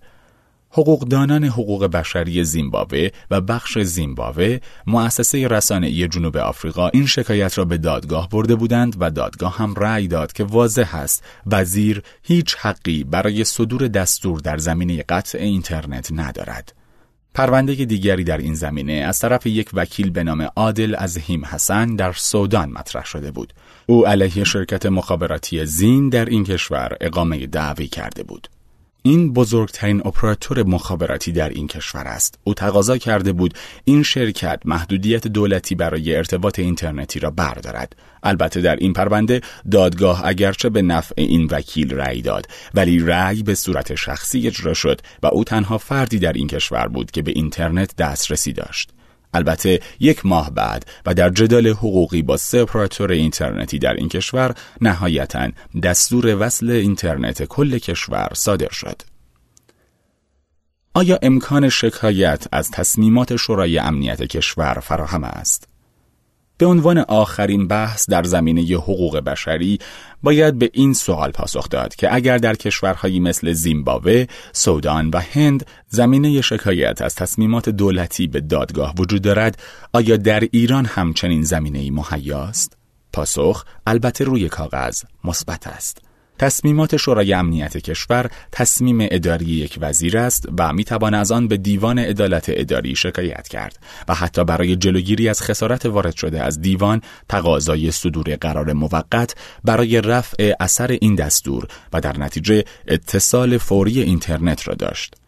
حقوقدانان 0.74 1.44
حقوق 1.44 1.86
بشری 1.86 2.44
زیمبابوه 2.44 3.08
و 3.32 3.42
بخش 3.42 3.80
زیمبابوه 3.80 4.58
مؤسسه 4.88 5.48
رسانه‌ای 5.48 6.08
جنوب 6.08 6.38
آفریقا 6.38 6.88
این 6.88 7.06
شکایت 7.06 7.58
را 7.58 7.66
به 7.66 7.78
دادگاه 7.78 8.30
برده 8.30 8.56
بودند 8.56 8.96
و 9.00 9.12
دادگاه 9.12 9.58
هم 9.58 9.74
رأی 9.74 10.08
داد 10.08 10.34
که 10.34 10.44
واضح 10.44 10.96
است 10.96 11.24
وزیر 11.48 12.02
هیچ 12.24 12.56
حقی 12.60 13.04
برای 13.04 13.44
صدور 13.44 13.88
دستور 13.88 14.40
در 14.40 14.58
زمینه 14.58 15.04
قطع 15.10 15.40
اینترنت 15.40 16.10
ندارد. 16.12 16.74
پرونده 17.34 17.74
دیگری 17.74 18.24
در 18.24 18.38
این 18.38 18.54
زمینه 18.54 18.94
از 18.94 19.20
طرف 19.20 19.48
یک 19.48 19.70
وکیل 19.74 20.10
به 20.10 20.24
نام 20.24 20.48
عادل 20.56 20.96
از 20.98 21.18
هیم 21.18 21.46
حسن 21.46 21.96
در 21.96 22.12
سودان 22.12 22.70
مطرح 22.70 23.06
شده 23.06 23.32
بود. 23.32 23.54
او 23.86 24.08
علیه 24.08 24.44
شرکت 24.44 24.86
مخابراتی 24.86 25.66
زین 25.66 26.10
در 26.10 26.26
این 26.26 26.44
کشور 26.44 26.98
اقامه 27.02 27.48
دعوی 27.48 27.88
کرده 27.88 28.24
بود. 28.24 28.48
این 29.04 29.34
بزرگترین 29.34 30.02
اپراتور 30.08 30.64
مخابراتی 30.64 31.32
در 31.32 31.50
این 31.50 31.68
کشور 31.68 32.08
است. 32.08 32.40
او 32.44 32.54
تقاضا 32.54 32.98
کرده 32.98 33.34
بود 33.34 33.54
این 33.84 34.04
شرکت 34.04 34.62
محدودیت 34.66 35.28
دولتی 35.28 35.76
برای 35.76 36.16
ارتباط 36.16 36.60
اینترنتی 36.60 37.20
را 37.20 37.32
بردارد. 37.32 37.96
البته 38.24 38.62
در 38.62 38.76
این 38.76 38.94
پرونده 38.94 39.42
دادگاه 39.72 40.26
اگرچه 40.26 40.70
به 40.70 40.82
نفع 40.82 41.14
این 41.18 41.48
وکیل 41.52 41.94
رأی 41.94 42.22
داد 42.22 42.48
ولی 42.74 43.00
رأی 43.00 43.44
به 43.44 43.56
صورت 43.56 43.96
شخصی 43.96 44.48
اجرا 44.48 44.74
شد 44.74 45.02
و 45.24 45.28
او 45.28 45.44
تنها 45.44 45.78
فردی 45.78 46.20
در 46.20 46.34
این 46.34 46.48
کشور 46.48 46.88
بود 46.88 47.12
که 47.12 47.22
به 47.22 47.32
اینترنت 47.36 47.96
دسترسی 47.96 48.54
داشت. 48.54 48.92
البته 49.34 49.80
یک 50.00 50.26
ماه 50.26 50.52
بعد 50.52 50.86
و 51.06 51.13
در 51.13 51.30
جدال 51.30 51.67
حقوقی 51.67 52.22
با 52.22 52.38
سه 52.38 52.65
اینترنتی 53.10 53.80
در 53.80 53.94
این 53.94 54.10
کشور 54.10 54.56
نهایتا 54.82 55.50
دستور 55.84 56.46
وصل 56.46 56.70
اینترنت 56.70 57.44
کل 57.44 57.78
کشور 57.78 58.30
صادر 58.34 58.70
شد. 58.72 59.02
آیا 60.94 61.20
امکان 61.22 61.70
شکایت 61.70 62.48
از 62.52 62.72
تصمیمات 62.72 63.36
شورای 63.36 63.80
امنیت 63.80 64.24
کشور 64.24 64.80
فراهم 64.80 65.24
است؟ 65.24 65.71
به 66.62 66.67
عنوان 66.67 66.97
آخرین 66.97 67.67
بحث 67.67 68.10
در 68.10 68.24
زمینه 68.24 68.62
حقوق 68.62 69.17
بشری 69.17 69.80
باید 70.24 70.60
به 70.60 70.69
این 70.74 70.93
سوال 70.93 71.32
پاسخ 71.32 71.69
داد 71.69 71.95
که 71.95 72.15
اگر 72.15 72.38
در 72.38 72.56
کشورهایی 72.56 73.19
مثل 73.19 73.54
زیمبابوه، 73.54 74.26
سودان 74.54 75.10
و 75.10 75.19
هند 75.19 75.65
زمینه 75.88 76.41
شکایت 76.41 77.02
از 77.02 77.15
تصمیمات 77.15 77.69
دولتی 77.69 78.28
به 78.28 78.41
دادگاه 78.41 78.93
وجود 78.97 79.21
دارد، 79.21 79.60
آیا 79.93 80.17
در 80.17 80.39
ایران 80.52 80.86
همچنین 80.86 81.43
زمینه 81.43 81.91
مهیاست؟ 81.91 82.78
پاسخ 83.13 83.65
البته 83.88 84.24
روی 84.24 84.50
کاغذ 84.50 85.04
مثبت 85.24 85.67
است. 85.67 86.11
تصمیمات 86.41 86.97
شورای 86.97 87.34
امنیت 87.34 87.77
کشور 87.77 88.30
تصمیم 88.51 88.97
اداری 89.12 89.45
یک 89.45 89.77
وزیر 89.82 90.17
است 90.17 90.45
و 90.60 90.73
می 90.73 90.84
توان 90.84 91.13
از 91.13 91.32
آن 91.32 91.47
به 91.47 91.58
دیوان 91.58 91.99
عدالت 91.99 92.45
اداری 92.47 92.95
شکایت 92.95 93.47
کرد 93.47 93.80
و 94.08 94.13
حتی 94.13 94.43
برای 94.43 94.75
جلوگیری 94.75 95.30
از 95.30 95.41
خسارت 95.41 95.86
وارد 95.86 96.15
شده 96.15 96.43
از 96.43 96.62
دیوان 96.62 97.01
تقاضای 97.30 97.91
صدور 97.91 98.36
قرار 98.36 98.73
موقت 98.73 99.36
برای 99.63 100.01
رفع 100.01 100.54
اثر 100.60 100.97
این 101.01 101.15
دستور 101.15 101.67
و 101.93 102.01
در 102.01 102.17
نتیجه 102.17 102.63
اتصال 102.88 103.58
فوری 103.58 104.01
اینترنت 104.01 104.67
را 104.67 104.73
داشت. 104.73 105.21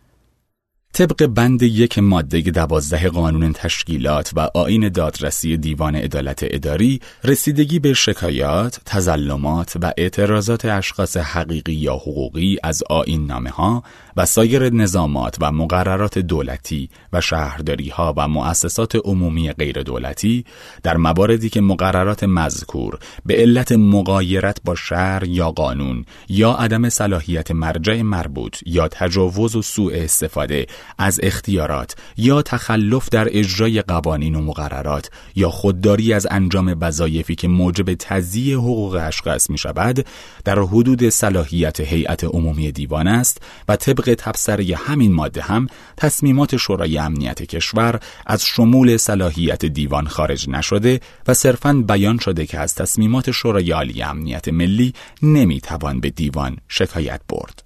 طبق 0.96 1.26
بند 1.26 1.64
یک 1.64 2.00
ماده 2.00 2.42
دوازده 2.42 3.10
قانون 3.10 3.54
تشکیلات 3.54 4.32
و 4.36 4.50
آین 4.54 4.90
دادرسی 4.90 5.58
دیوان 5.58 5.96
عدالت 5.96 6.40
اداری 6.44 7.02
رسیدگی 7.24 7.80
به 7.80 7.94
شکایات، 7.94 8.80
تزلمات 8.86 9.74
و 9.82 9.94
اعتراضات 9.98 10.66
اشخاص 10.66 11.18
حقیقی 11.18 11.74
یا 11.74 11.94
حقوقی 11.94 12.58
از 12.64 12.84
آین 12.90 13.26
نامه 13.26 13.50
ها 13.50 13.84
و 14.18 14.26
سایر 14.26 14.70
نظامات 14.70 15.38
و 15.42 15.52
مقررات 15.52 16.20
دولتی 16.20 16.90
و 17.14 17.22
شهرداری 17.22 17.90
ها 17.90 18.14
و 18.18 18.28
مؤسسات 18.28 18.96
عمومی 18.96 19.54
غیر 19.54 19.84
دولتی 19.84 20.46
در 20.84 20.98
مواردی 20.98 21.50
که 21.50 21.62
مقررات 21.62 22.24
مذکور 22.24 23.00
به 23.26 23.36
علت 23.36 23.72
مقایرت 23.72 24.58
با 24.66 24.76
شهر 24.76 25.24
یا 25.24 25.52
قانون 25.52 26.06
یا 26.30 26.52
عدم 26.52 26.90
صلاحیت 26.90 27.52
مرجع 27.52 28.02
مربوط 28.02 28.58
یا 28.66 28.88
تجاوز 28.88 29.56
و 29.56 29.62
سوء 29.62 29.94
استفاده 29.96 30.66
از 30.98 31.20
اختیارات 31.24 31.96
یا 32.18 32.42
تخلف 32.42 33.10
در 33.10 33.28
اجرای 33.32 33.82
قوانین 33.82 34.36
و 34.36 34.42
مقررات 34.42 35.10
یا 35.36 35.50
خودداری 35.50 36.14
از 36.14 36.28
انجام 36.32 36.78
وظایفی 36.82 37.36
که 37.36 37.48
موجب 37.48 37.94
تضییع 37.94 38.58
حقوق 38.58 39.00
اشخاص 39.02 39.50
می 39.50 39.58
شود 39.58 40.06
در 40.46 40.60
حدود 40.60 41.10
صلاحیت 41.10 41.80
هیئت 41.80 42.24
عمومی 42.24 42.72
دیوان 42.72 43.08
است 43.08 43.42
و 43.68 43.76
طبق 43.76 44.03
تبصره 44.10 44.76
همین 44.76 45.14
ماده 45.14 45.42
هم 45.42 45.68
تصمیمات 45.98 46.58
شورای 46.58 46.98
امنیت 46.98 47.44
کشور 47.44 48.00
از 48.26 48.46
شمول 48.46 48.98
صلاحیت 48.98 49.66
دیوان 49.66 50.08
خارج 50.08 50.50
نشده 50.50 51.00
و 51.28 51.34
صرفاً 51.34 51.74
بیان 51.88 52.18
شده 52.18 52.46
که 52.46 52.60
از 52.60 52.76
تصمیمات 52.76 53.32
شورای 53.32 53.72
عالی 53.72 54.04
امنیت 54.04 54.48
ملی 54.48 54.94
نمی‌توان 55.22 56.00
به 56.00 56.10
دیوان 56.10 56.58
شکایت 56.68 57.22
برد. 57.30 57.64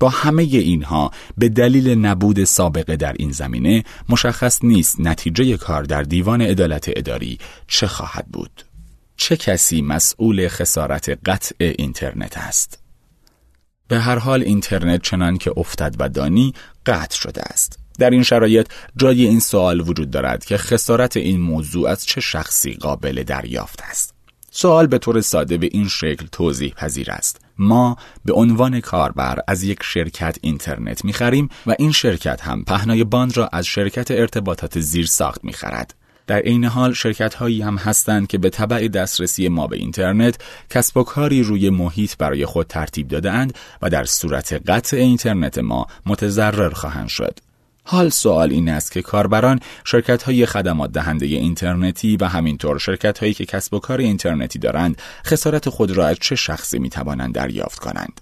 با 0.00 0.08
همه 0.08 0.42
اینها 0.42 1.10
به 1.38 1.48
دلیل 1.48 1.88
نبود 1.88 2.44
سابقه 2.44 2.96
در 2.96 3.12
این 3.18 3.32
زمینه 3.32 3.84
مشخص 4.08 4.64
نیست 4.64 5.00
نتیجه 5.00 5.56
کار 5.56 5.82
در 5.82 6.02
دیوان 6.02 6.42
عدالت 6.42 6.90
اداری 6.96 7.38
چه 7.66 7.86
خواهد 7.86 8.26
بود. 8.26 8.64
چه 9.16 9.36
کسی 9.36 9.82
مسئول 9.82 10.48
خسارت 10.48 11.18
قطع 11.26 11.54
اینترنت 11.78 12.38
است؟ 12.38 12.79
به 13.90 14.00
هر 14.00 14.18
حال 14.18 14.42
اینترنت 14.42 15.02
چنان 15.02 15.38
که 15.38 15.52
افتد 15.56 15.94
و 15.98 16.08
دانی 16.08 16.54
قطع 16.86 17.16
شده 17.16 17.42
است. 17.42 17.78
در 17.98 18.10
این 18.10 18.22
شرایط 18.22 18.66
جای 18.96 19.26
این 19.26 19.40
سوال 19.40 19.80
وجود 19.80 20.10
دارد 20.10 20.44
که 20.44 20.56
خسارت 20.56 21.16
این 21.16 21.40
موضوع 21.40 21.88
از 21.88 22.06
چه 22.06 22.20
شخصی 22.20 22.72
قابل 22.72 23.22
دریافت 23.22 23.82
است. 23.90 24.14
سوال 24.50 24.86
به 24.86 24.98
طور 24.98 25.20
ساده 25.20 25.58
به 25.58 25.68
این 25.72 25.88
شکل 25.88 26.26
توضیح 26.32 26.72
پذیر 26.74 27.10
است. 27.10 27.40
ما 27.58 27.96
به 28.24 28.32
عنوان 28.32 28.80
کاربر 28.80 29.38
از 29.48 29.62
یک 29.62 29.82
شرکت 29.82 30.38
اینترنت 30.40 31.04
می‌خریم 31.04 31.48
و 31.66 31.74
این 31.78 31.92
شرکت 31.92 32.40
هم 32.40 32.64
پهنای 32.64 33.04
باند 33.04 33.36
را 33.36 33.48
از 33.52 33.66
شرکت 33.66 34.10
ارتباطات 34.10 34.80
زیر 34.80 35.06
ساخت 35.06 35.44
می‌خرد. 35.44 35.94
در 36.30 36.38
عین 36.38 36.64
حال 36.64 36.92
شرکت 36.92 37.34
هایی 37.34 37.62
هم 37.62 37.76
هستند 37.76 38.26
که 38.26 38.38
به 38.38 38.50
طبع 38.50 38.88
دسترسی 38.88 39.48
ما 39.48 39.66
به 39.66 39.76
اینترنت 39.76 40.38
کسب 40.70 40.96
و 40.96 41.02
کاری 41.02 41.42
روی 41.42 41.70
محیط 41.70 42.16
برای 42.16 42.46
خود 42.46 42.66
ترتیب 42.66 43.08
دادهاند 43.08 43.58
و 43.82 43.90
در 43.90 44.04
صورت 44.04 44.52
قطع 44.66 44.96
اینترنت 44.96 45.58
ما 45.58 45.86
متضرر 46.06 46.70
خواهند 46.70 47.08
شد. 47.08 47.38
حال 47.84 48.08
سوال 48.08 48.50
این 48.50 48.68
است 48.68 48.92
که 48.92 49.02
کاربران 49.02 49.60
شرکت 49.84 50.22
های 50.22 50.46
خدمات 50.46 50.92
دهنده 50.92 51.26
اینترنتی 51.26 52.16
و 52.16 52.24
همینطور 52.24 52.78
شرکت 52.78 53.18
هایی 53.18 53.34
که 53.34 53.46
کسب 53.46 53.74
و 53.74 53.78
کار 53.78 53.98
اینترنتی 53.98 54.58
دارند 54.58 55.02
خسارت 55.26 55.68
خود 55.68 55.90
را 55.90 56.06
از 56.06 56.16
چه 56.20 56.34
شخصی 56.34 56.78
می 56.78 56.90
توانند 56.90 57.34
دریافت 57.34 57.78
کنند. 57.78 58.20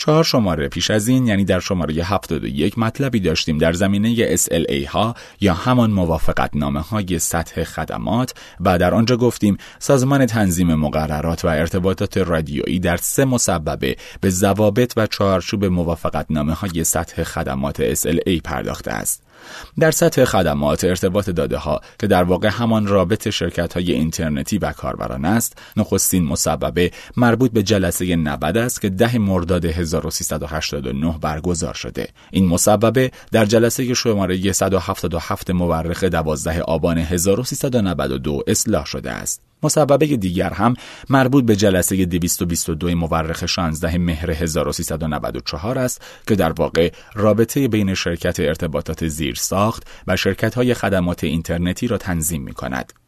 چهار 0.00 0.24
شماره 0.24 0.68
پیش 0.68 0.90
از 0.90 1.08
این 1.08 1.26
یعنی 1.26 1.44
در 1.44 1.60
شماره 1.60 1.94
71 1.94 2.78
مطلبی 2.78 3.20
داشتیم 3.20 3.58
در 3.58 3.72
زمینه 3.72 4.36
SLA 4.36 4.86
ها 4.86 5.14
یا 5.40 5.54
همان 5.54 5.90
موافقت 5.90 6.50
نامه 6.54 6.80
های 6.80 7.18
سطح 7.18 7.64
خدمات 7.64 8.34
و 8.60 8.78
در 8.78 8.94
آنجا 8.94 9.16
گفتیم 9.16 9.56
سازمان 9.78 10.26
تنظیم 10.26 10.74
مقررات 10.74 11.44
و 11.44 11.48
ارتباطات 11.48 12.18
رادیویی 12.18 12.80
در 12.80 12.96
سه 12.96 13.24
مسببه 13.24 13.96
به 14.20 14.30
ضوابط 14.30 14.92
و 14.96 15.06
چهارچوب 15.06 15.64
موافقت 15.64 16.26
نامه 16.30 16.52
های 16.52 16.84
سطح 16.84 17.22
خدمات 17.22 17.94
SLA 17.94 18.40
پرداخته 18.44 18.90
است. 18.90 19.29
در 19.78 19.90
سطح 19.90 20.24
خدمات 20.24 20.84
ارتباط 20.84 21.30
داده 21.30 21.56
ها 21.56 21.80
که 21.98 22.06
در 22.06 22.22
واقع 22.22 22.48
همان 22.48 22.86
رابط 22.86 23.28
شرکت 23.28 23.72
های 23.72 23.92
اینترنتی 23.92 24.58
و 24.58 24.72
کاربران 24.72 25.24
است 25.24 25.58
نخستین 25.76 26.24
مسببه 26.24 26.90
مربوط 27.16 27.50
به 27.50 27.62
جلسه 27.62 28.16
90 28.16 28.56
است 28.56 28.80
که 28.80 28.88
ده 28.88 29.18
مرداد 29.18 29.64
1389 29.64 31.18
برگزار 31.20 31.74
شده. 31.74 32.08
این 32.30 32.46
مسببه 32.46 33.10
در 33.32 33.44
جلسه 33.44 33.94
شماره 33.94 34.52
177 34.52 35.50
مورخ 35.50 36.04
12 36.04 36.62
آبان 36.62 36.98
1392 36.98 38.42
اصلاح 38.46 38.84
شده 38.84 39.10
است. 39.10 39.49
مسببه 39.62 40.06
دیگر 40.06 40.52
هم 40.52 40.74
مربوط 41.10 41.44
به 41.44 41.56
جلسه 41.56 42.04
222 42.04 42.94
مورخ 42.94 43.46
16 43.46 43.98
مهر 43.98 44.30
1394 44.30 45.78
است 45.78 46.02
که 46.26 46.34
در 46.34 46.52
واقع 46.52 46.92
رابطه 47.14 47.68
بین 47.68 47.94
شرکت 47.94 48.40
ارتباطات 48.40 49.08
زیر 49.08 49.34
ساخت 49.34 49.86
و 50.06 50.16
شرکت 50.16 50.54
های 50.54 50.74
خدمات 50.74 51.24
اینترنتی 51.24 51.86
را 51.86 51.98
تنظیم 51.98 52.42
می 52.42 52.52
کند. 52.52 52.99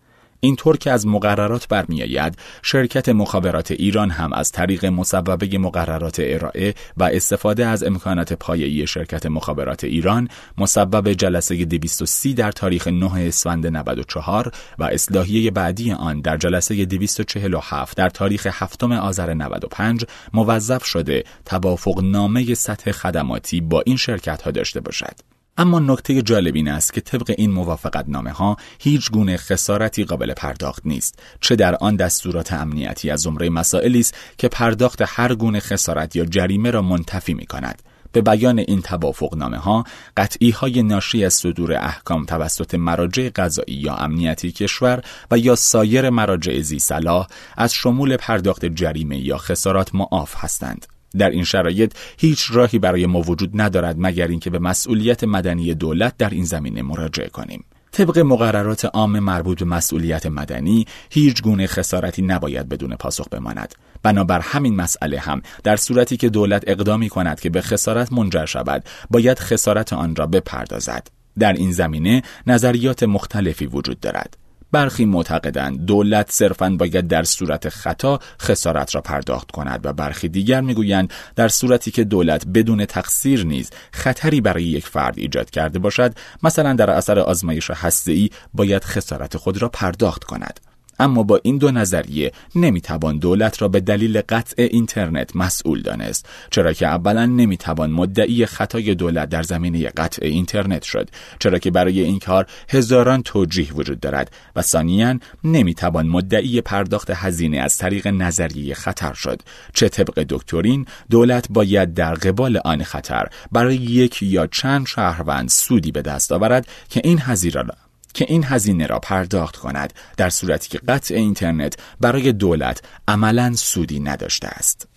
اینطور 0.45 0.77
که 0.77 0.91
از 0.91 1.07
مقررات 1.07 1.69
برمیآید 1.69 2.39
شرکت 2.63 3.09
مخابرات 3.09 3.71
ایران 3.71 4.11
هم 4.11 4.33
از 4.33 4.53
طریق 4.53 4.85
مسببه 4.85 5.59
مقررات 5.59 6.17
ارائه 6.25 6.75
و 6.97 7.05
استفاده 7.05 7.67
از 7.67 7.85
امکانات 7.85 8.33
پایه‌ای 8.33 8.87
شرکت 8.87 9.27
مخابرات 9.27 9.85
ایران 9.85 10.29
مسبب 10.59 11.13
جلسه 11.13 11.65
230 11.65 12.35
در 12.35 12.53
تاریخ 12.53 12.89
9 12.89 13.13
اسفند 13.15 13.67
94 13.67 14.53
و 14.79 14.85
اصلاحیه 14.85 15.51
بعدی 15.51 15.93
آن 15.93 16.21
در 16.21 16.37
جلسه 16.37 16.85
247 16.85 17.97
در 17.97 18.09
تاریخ 18.09 18.47
7 18.51 18.85
آذر 18.85 19.35
95 19.35 20.05
موظف 20.33 20.85
شده 20.85 21.25
توافق 21.45 22.01
نامه 22.03 22.55
سطح 22.55 22.93
خدماتی 22.93 23.61
با 23.61 23.83
این 23.87 23.97
شرکت 23.97 24.43
ها 24.43 24.51
داشته 24.51 24.81
باشد. 24.81 25.32
اما 25.57 25.79
نکته 25.79 26.23
جالب 26.23 26.55
این 26.55 26.69
است 26.69 26.93
که 26.93 27.01
طبق 27.01 27.35
این 27.39 27.51
موافقت 27.51 28.05
نامه 28.09 28.31
ها 28.31 28.57
هیچ 28.79 29.11
گونه 29.11 29.37
خسارتی 29.37 30.05
قابل 30.05 30.35
پرداخت 30.35 30.83
نیست 30.87 31.19
چه 31.41 31.57
در 31.57 31.75
آن 31.75 31.97
دستورات 31.97 32.53
امنیتی 32.53 33.11
از 33.11 33.21
زمره 33.21 33.51
مسائلی 33.51 34.01
است 34.01 34.15
که 34.39 34.49
پرداخت 34.49 35.03
هر 35.07 35.35
گونه 35.35 35.61
خسارت 35.61 36.17
یا 36.17 36.25
جریمه 36.25 36.71
را 36.71 36.83
منتفی 36.83 37.35
می 37.35 37.47
کند 37.47 37.83
به 38.13 38.21
بیان 38.21 38.59
این 38.59 38.83
توافق 38.83 39.35
نامه 39.35 39.57
ها 39.57 39.85
قطعی 40.17 40.51
های 40.51 40.83
ناشی 40.83 41.25
از 41.25 41.35
صدور 41.35 41.73
احکام 41.73 42.25
توسط 42.25 42.75
مراجع 42.75 43.31
قضایی 43.37 43.75
یا 43.75 43.95
امنیتی 43.95 44.53
کشور 44.53 45.03
و 45.31 45.39
یا 45.39 45.55
سایر 45.55 46.11
مراجع 46.11 46.61
زی 46.61 46.79
صلاح 46.79 47.27
از 47.57 47.75
شمول 47.75 48.17
پرداخت 48.17 48.67
جریمه 48.67 49.19
یا 49.19 49.37
خسارات 49.39 49.95
معاف 49.95 50.35
هستند. 50.37 50.92
در 51.19 51.31
این 51.31 51.45
شرایط 51.45 51.95
هیچ 52.19 52.47
راهی 52.51 52.79
برای 52.79 53.07
ما 53.07 53.21
وجود 53.21 53.61
ندارد 53.61 53.97
مگر 53.99 54.29
اینکه 54.29 54.51
به 54.51 54.59
مسئولیت 54.59 55.25
مدنی 55.25 55.75
دولت 55.75 56.17
در 56.17 56.31
این 56.31 56.45
زمینه 56.45 56.83
مراجعه 56.83 57.29
کنیم. 57.29 57.65
طبق 57.93 58.19
مقررات 58.19 58.85
عام 58.85 59.19
مربوط 59.19 59.59
به 59.59 59.65
مسئولیت 59.65 60.27
مدنی 60.27 60.87
هیچ 61.11 61.43
گونه 61.43 61.67
خسارتی 61.67 62.23
نباید 62.23 62.69
بدون 62.69 62.97
پاسخ 62.97 63.29
بماند 63.29 63.75
بنابر 64.03 64.41
همین 64.41 64.77
مسئله 64.77 65.19
هم 65.19 65.43
در 65.65 65.77
صورتی 65.77 66.17
که 66.17 66.29
دولت 66.29 66.65
اقدامی 66.67 67.09
کند 67.09 67.41
که 67.41 67.51
به 67.51 67.61
خسارت 67.61 68.13
منجر 68.13 68.47
شود 68.47 68.85
باید 69.11 69.39
خسارت 69.39 69.93
آن 69.93 70.17
را 70.17 70.27
بپردازد 70.27 71.09
در 71.39 71.53
این 71.53 71.73
زمینه 71.73 72.23
نظریات 72.47 73.03
مختلفی 73.03 73.67
وجود 73.67 74.01
دارد. 74.01 74.37
برخی 74.73 75.05
معتقدند 75.05 75.87
دولت 75.87 76.31
صرفاً 76.31 76.71
باید 76.71 77.09
در 77.09 77.23
صورت 77.23 77.69
خطا 77.69 78.19
خسارت 78.41 78.95
را 78.95 79.01
پرداخت 79.01 79.51
کند 79.51 79.87
و 79.87 79.93
برخی 79.93 80.29
دیگر 80.29 80.61
می‌گویند 80.61 81.13
در 81.37 81.49
صورتی 81.49 81.91
که 81.91 82.05
دولت 82.05 82.47
بدون 82.47 82.85
تقصیر 82.85 83.47
نیز 83.47 83.71
خطری 83.93 84.41
برای 84.41 84.65
یک 84.65 84.87
فرد 84.87 85.19
ایجاد 85.19 85.51
کرده 85.51 85.79
باشد 85.79 86.15
مثلا 86.43 86.73
در 86.73 86.91
اثر 86.91 87.19
آزمایش 87.19 87.71
هسته‌ای 87.71 88.31
باید 88.55 88.85
خسارت 88.85 89.37
خود 89.37 89.63
را 89.63 89.69
پرداخت 89.69 90.25
کند. 90.25 90.61
اما 91.03 91.23
با 91.23 91.41
این 91.43 91.59
دو 91.59 91.71
نظریه 91.71 92.33
نمی‌توان 92.55 93.19
دولت 93.19 93.63
را 93.63 93.69
به 93.69 93.81
دلیل 93.81 94.21
قطع 94.29 94.63
اینترنت 94.71 95.37
مسئول 95.37 95.83
دانست 95.83 96.29
چرا 96.51 96.73
که 96.73 96.87
اولا 96.87 97.27
نمی‌توان 97.27 97.91
مدعی 97.91 98.47
خطای 98.47 98.95
دولت 98.95 99.29
در 99.29 99.43
زمینه 99.43 99.89
قطع 99.89 100.27
اینترنت 100.27 100.83
شد 100.83 101.11
چرا 101.39 101.59
که 101.59 101.71
برای 101.71 102.01
این 102.01 102.19
کار 102.19 102.47
هزاران 102.69 103.23
توجیه 103.23 103.73
وجود 103.73 104.01
دارد 104.01 104.31
و 104.57 104.63
ثانیا 104.63 105.19
نمی‌توان 105.45 106.07
مدعی 106.07 106.61
پرداخت 106.61 107.11
هزینه 107.11 107.59
از 107.59 107.79
طریق 107.79 108.07
نظریه 108.07 108.75
خطر 108.75 109.13
شد 109.13 109.43
چه 109.75 109.89
طبق 109.89 110.27
دکترین 110.29 110.87
دولت 111.11 111.47
باید 111.51 111.95
در 111.95 112.15
قبال 112.15 112.61
آن 112.65 112.83
خطر 112.83 113.29
برای 113.53 113.77
یک 113.77 114.23
یا 114.23 114.47
چند 114.47 114.87
شهروند 114.87 115.49
سودی 115.49 115.93
به 115.93 116.03
دست 116.03 116.33
آورد 116.33 116.67
که 116.89 117.01
این 117.05 117.19
هزینه 117.21 117.55
را 117.55 117.92
که 118.15 118.25
این 118.29 118.45
هزینه 118.45 118.87
را 118.87 118.99
پرداخت 118.99 119.57
کند 119.57 119.93
در 120.17 120.31
صورتی 120.31 120.69
که 120.69 120.79
قطع 120.79 121.15
اینترنت 121.15 121.75
برای 122.01 122.33
دولت 122.33 122.83
عملا 123.09 123.53
سودی 123.55 124.01
نداشته 124.01 124.49
است. 124.49 124.89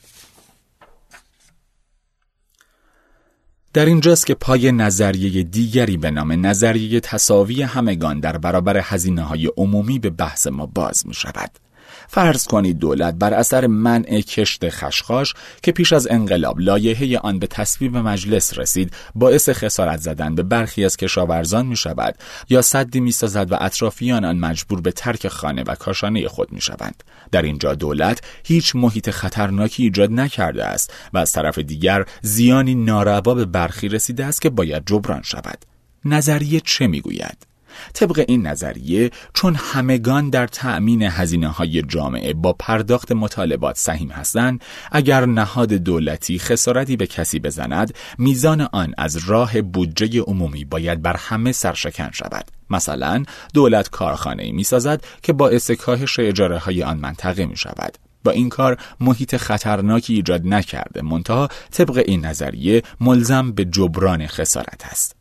در 3.73 3.85
اینجاست 3.85 4.25
که 4.25 4.33
پای 4.35 4.71
نظریه 4.71 5.43
دیگری 5.43 5.97
به 5.97 6.11
نام 6.11 6.45
نظریه 6.45 6.99
تصاوی 6.99 7.61
همگان 7.61 8.19
در 8.19 8.37
برابر 8.37 8.77
هزینه 8.83 9.23
های 9.23 9.51
عمومی 9.57 9.99
به 9.99 10.09
بحث 10.09 10.47
ما 10.47 10.65
باز 10.65 11.07
می 11.07 11.13
شود. 11.13 11.64
فرض 12.07 12.45
کنید 12.45 12.79
دولت 12.79 13.13
بر 13.13 13.33
اثر 13.33 13.67
منع 13.67 14.21
کشت 14.21 14.69
خشخاش 14.69 15.33
که 15.63 15.71
پیش 15.71 15.93
از 15.93 16.07
انقلاب 16.07 16.59
لایحه 16.59 17.17
آن 17.17 17.39
به 17.39 17.47
تصویب 17.47 17.97
مجلس 17.97 18.59
رسید 18.59 18.93
باعث 19.15 19.49
خسارت 19.49 19.99
زدن 19.99 20.35
به 20.35 20.43
برخی 20.43 20.85
از 20.85 20.97
کشاورزان 20.97 21.65
می 21.65 21.75
شود 21.75 22.15
یا 22.49 22.61
صدی 22.61 22.99
می 22.99 23.11
سازد 23.11 23.51
و 23.51 23.57
اطرافیان 23.59 24.25
آن 24.25 24.37
مجبور 24.37 24.81
به 24.81 24.91
ترک 24.91 25.27
خانه 25.27 25.63
و 25.63 25.75
کاشانه 25.75 26.27
خود 26.27 26.51
می 26.51 26.61
شوند. 26.61 27.03
در 27.31 27.41
اینجا 27.41 27.75
دولت 27.75 28.21
هیچ 28.43 28.75
محیط 28.75 29.09
خطرناکی 29.09 29.83
ایجاد 29.83 30.11
نکرده 30.11 30.65
است 30.65 30.93
و 31.13 31.17
از 31.17 31.31
طرف 31.31 31.59
دیگر 31.59 32.05
زیانی 32.21 32.75
ناروا 32.75 33.33
به 33.33 33.45
برخی 33.45 33.89
رسیده 33.89 34.25
است 34.25 34.41
که 34.41 34.49
باید 34.49 34.83
جبران 34.85 35.21
شود. 35.21 35.65
نظریه 36.05 36.59
چه 36.59 36.87
می‌گوید؟ 36.87 37.54
طبق 37.93 38.25
این 38.27 38.47
نظریه 38.47 39.11
چون 39.33 39.55
همگان 39.55 40.29
در 40.29 40.47
تأمین 40.47 41.01
هزینه 41.03 41.47
های 41.47 41.81
جامعه 41.81 42.33
با 42.33 42.53
پرداخت 42.53 43.11
مطالبات 43.11 43.77
سهیم 43.77 44.09
هستند 44.09 44.61
اگر 44.91 45.25
نهاد 45.25 45.73
دولتی 45.73 46.39
خسارتی 46.39 46.97
به 46.97 47.07
کسی 47.07 47.39
بزند 47.39 47.93
میزان 48.17 48.61
آن 48.61 48.93
از 48.97 49.17
راه 49.17 49.61
بودجه 49.61 50.21
عمومی 50.21 50.65
باید 50.65 51.01
بر 51.01 51.15
همه 51.15 51.51
سرشکن 51.51 52.09
شود. 52.13 52.51
مثلا 52.69 53.23
دولت 53.53 53.89
کارخانه 53.89 54.51
می 54.51 54.63
سازد 54.63 55.03
که 55.23 55.33
باعث 55.33 55.71
کاهش 55.71 56.19
اجاره 56.19 56.57
های 56.57 56.83
آن 56.83 56.97
منطقه 56.97 57.45
می 57.45 57.57
شود 57.57 57.97
با 58.23 58.31
این 58.31 58.49
کار 58.49 58.77
محیط 58.99 59.37
خطرناکی 59.37 60.13
ایجاد 60.13 60.47
نکرده 60.47 61.01
منتها 61.01 61.49
طبق 61.71 62.03
این 62.05 62.25
نظریه 62.25 62.83
ملزم 63.01 63.51
به 63.51 63.65
جبران 63.65 64.27
خسارت 64.27 64.85
است. 64.85 65.14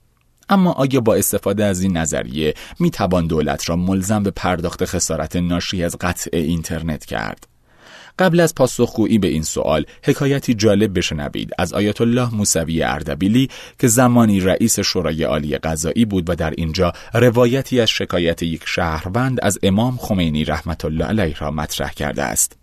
اما 0.48 0.72
آیا 0.72 1.00
با 1.00 1.14
استفاده 1.14 1.64
از 1.64 1.83
این 1.83 1.96
نظریه 1.96 2.54
می 2.78 2.90
توان 2.90 3.26
دولت 3.26 3.68
را 3.68 3.76
ملزم 3.76 4.22
به 4.22 4.30
پرداخت 4.30 4.85
خسارت 4.85 5.37
ناشی 5.37 5.85
از 5.85 5.96
قطع 6.00 6.30
اینترنت 6.33 7.04
کرد؟ 7.04 7.54
قبل 8.18 8.40
از 8.40 8.54
پاسخگویی 8.54 9.18
به 9.18 9.28
این 9.28 9.42
سوال 9.42 9.85
حکایتی 10.02 10.54
جالب 10.54 10.98
بشنوید 10.98 11.50
از 11.59 11.72
آیت 11.72 12.00
الله 12.00 12.35
موسوی 12.35 12.83
اردبیلی 12.83 13.48
که 13.78 13.88
زمانی 13.88 14.40
رئیس 14.40 14.80
شورای 14.80 15.22
عالی 15.22 15.59
قضایی 15.59 16.04
بود 16.04 16.30
و 16.30 16.35
در 16.35 16.50
اینجا 16.50 16.92
روایتی 17.14 17.80
از 17.80 17.90
شکایت 17.90 18.42
یک 18.42 18.62
شهروند 18.66 19.38
از 19.42 19.59
امام 19.62 19.96
خمینی 19.96 20.44
رحمت 20.44 20.85
الله 20.85 21.04
علیه 21.04 21.38
را 21.38 21.50
مطرح 21.50 21.92
کرده 21.92 22.22
است. 22.22 22.57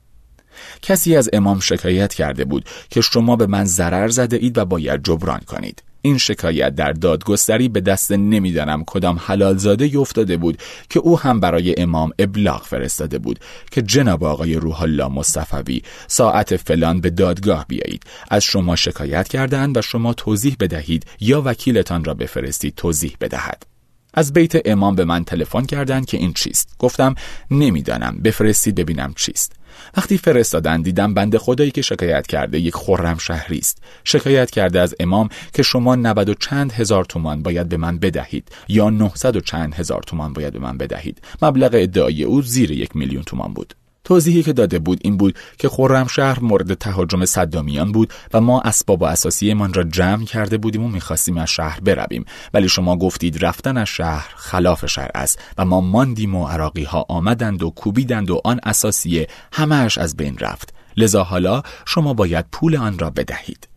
کسی 0.82 1.15
از 1.15 1.30
امام 1.34 1.60
شکایت 1.60 2.13
کرده 2.13 2.46
بود 2.46 2.65
که 2.89 3.02
شما 3.02 3.36
به 3.36 3.48
من 3.48 3.65
ضرر 3.65 4.08
زده 4.08 4.38
اید 4.38 4.58
و 4.58 4.65
باید 4.65 5.04
جبران 5.04 5.39
کنید. 5.39 5.84
این 6.02 6.18
شکایت 6.18 6.76
در 6.76 6.92
دادگستری 6.92 7.70
به 7.70 7.82
دست 7.82 8.12
نمی‌دانم 8.12 8.84
کدام 8.88 9.20
حلالزاده 9.26 10.00
افتاده 10.00 10.38
بود 10.38 10.58
که 10.90 11.00
او 11.00 11.20
هم 11.20 11.40
برای 11.40 11.76
امام 11.78 12.12
ابلاغ 12.20 12.64
فرستاده 12.64 13.20
بود 13.20 13.40
که 13.72 13.82
جناب 13.82 14.24
آقای 14.24 14.56
روح 14.56 14.82
الله 14.82 15.08
مصطفوی 15.08 15.82
ساعت 16.08 16.56
فلان 16.56 17.02
به 17.02 17.10
دادگاه 17.10 17.66
بیایید. 17.68 18.04
از 18.30 18.44
شما 18.44 18.76
شکایت 18.76 19.28
کردند 19.28 19.78
و 19.78 19.82
شما 19.82 20.14
توضیح 20.14 20.56
بدهید 20.60 21.06
یا 21.20 21.42
وکیلتان 21.46 22.04
را 22.04 22.14
بفرستید 22.14 22.76
توضیح 22.76 23.18
بدهد. 23.22 23.66
از 24.14 24.34
بیت 24.34 24.68
امام 24.68 24.96
به 24.96 25.06
من 25.06 25.24
تلفن 25.24 25.66
کردند 25.66 26.06
که 26.06 26.18
این 26.18 26.34
چیست. 26.34 26.76
گفتم 26.80 27.16
نمی‌دانم. 27.52 28.18
بفرستید 28.24 28.76
ببینم 28.76 29.14
چیست. 29.18 29.61
وقتی 29.98 30.17
فرستادن 30.17 30.82
دیدم 30.82 31.13
بنده 31.13 31.38
خدایی 31.38 31.72
که 31.72 31.82
شکایت 31.82 32.28
کرده 32.28 32.60
یک 32.60 32.76
خرم 32.76 33.17
شهری 33.17 33.58
است. 33.58 33.78
شکایت 34.04 34.52
کرده 34.52 34.80
از 34.80 34.96
امام 35.00 35.30
که 35.54 35.63
شما 35.63 35.96
90 35.96 36.30
و 36.30 36.34
چند 36.34 36.72
هزار 36.72 37.06
تومان 37.06 37.44
باید 37.44 37.70
به 37.70 37.78
من 37.78 38.00
بدهید 38.00 38.52
یا 38.67 38.89
900 38.89 39.36
و 39.36 39.39
چند 39.39 39.74
هزار 39.74 40.04
تومان 40.04 40.34
باید 40.34 40.54
به 40.54 40.60
من 40.60 40.78
بدهید. 40.78 41.22
مبلغ 41.41 41.72
ادعای 41.74 42.24
او 42.24 42.41
زیر 42.41 42.72
یک 42.72 42.96
میلیون 42.96 43.24
تومان 43.24 43.54
بود. 43.54 43.76
توضیحی 44.04 44.44
که 44.44 44.54
داده 44.54 44.80
بود 44.80 45.00
این 45.02 45.18
بود 45.18 45.38
که 45.58 45.70
خرمشهر 45.70 46.40
مورد 46.40 46.74
تهاجم 46.74 47.26
صدامیان 47.26 47.92
بود 47.92 48.14
و 48.34 48.42
ما 48.42 48.62
اسباب 48.62 49.02
و 49.02 49.06
اساسیمان 49.06 49.74
را 49.74 49.84
جمع 49.84 50.26
کرده 50.26 50.58
بودیم 50.58 50.84
و 50.84 50.88
می‌خواستیم 50.88 51.38
از 51.38 51.50
شهر 51.50 51.80
برویم. 51.80 52.26
ولی 52.54 52.70
شما 52.70 52.98
گفتید 52.98 53.46
رفتن 53.46 53.78
از 53.78 53.88
شهر 53.88 54.30
خلاف 54.36 54.86
شهر 54.86 55.12
است 55.16 55.40
و 55.58 55.66
ما 55.66 55.82
ماندیم 55.82 56.36
و 56.36 56.48
عراقی 56.48 56.84
ها 56.84 57.06
آمدند 57.10 57.64
و 57.64 57.70
کوبیدند 57.70 58.32
و 58.32 58.42
آن 58.44 58.60
اساسیه 58.64 59.28
همهش 59.54 59.98
از 59.98 60.18
بین 60.18 60.38
رفت. 60.38 60.74
لذا 60.98 61.24
حالا 61.24 61.64
شما 61.86 62.14
باید 62.14 62.46
پول 62.52 62.76
آن 62.76 63.00
را 63.00 63.10
بدهید. 63.10 63.68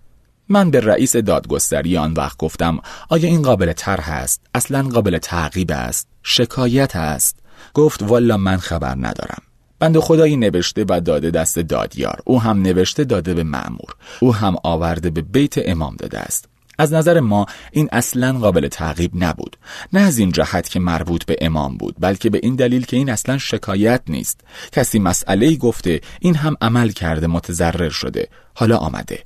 من 0.48 0.70
به 0.70 0.80
رئیس 0.80 1.16
دادگستری 1.16 1.96
آن 1.96 2.12
وقت 2.12 2.38
گفتم 2.38 2.78
آیا 3.08 3.28
این 3.28 3.42
قابل 3.42 3.72
طرح 3.72 4.10
است؟ 4.10 4.40
اصلا 4.54 4.82
قابل 4.82 5.18
تعقیب 5.18 5.70
است. 5.72 6.08
شکایت 6.22 6.96
است. 6.96 7.37
گفت 7.74 8.02
والا 8.02 8.37
من 8.37 8.56
خبر 8.56 8.94
ندارم. 8.94 9.42
بند 9.78 9.98
خدایی 9.98 10.37
نوشته 10.37 10.84
و 10.88 11.00
داده 11.00 11.30
دست 11.30 11.58
دادیار. 11.58 12.20
او 12.24 12.42
هم 12.42 12.62
نوشته 12.62 13.04
داده 13.04 13.34
به 13.34 13.42
معمور 13.42 13.94
او 14.20 14.34
هم 14.34 14.56
آورده 14.64 15.10
به 15.10 15.22
بیت 15.22 15.68
امام 15.68 15.96
داده 15.96 16.18
است. 16.18 16.48
از 16.78 16.92
نظر 16.92 17.20
ما 17.20 17.46
این 17.72 17.88
اصلا 17.92 18.32
قابل 18.32 18.68
تعقیب 18.68 19.10
نبود. 19.14 19.56
نه 19.92 20.00
از 20.00 20.18
این 20.18 20.32
جهت 20.32 20.68
که 20.68 20.80
مربوط 20.80 21.24
به 21.24 21.37
امام 21.40 21.76
بود 21.76 21.96
بلکه 21.98 22.30
به 22.30 22.40
این 22.42 22.54
دلیل 22.56 22.87
که 22.87 22.96
این 22.96 23.10
اصلا 23.10 23.38
شکایت 23.38 24.02
نیست. 24.08 24.40
کسی 24.72 24.98
مسئله 24.98 25.56
گفته 25.56 26.00
این 26.20 26.34
هم 26.34 26.56
عمل 26.60 26.88
کرده 26.88 27.26
متضرر 27.26 27.88
شده. 27.88 28.28
حالا 28.54 28.76
آمده. 28.76 29.18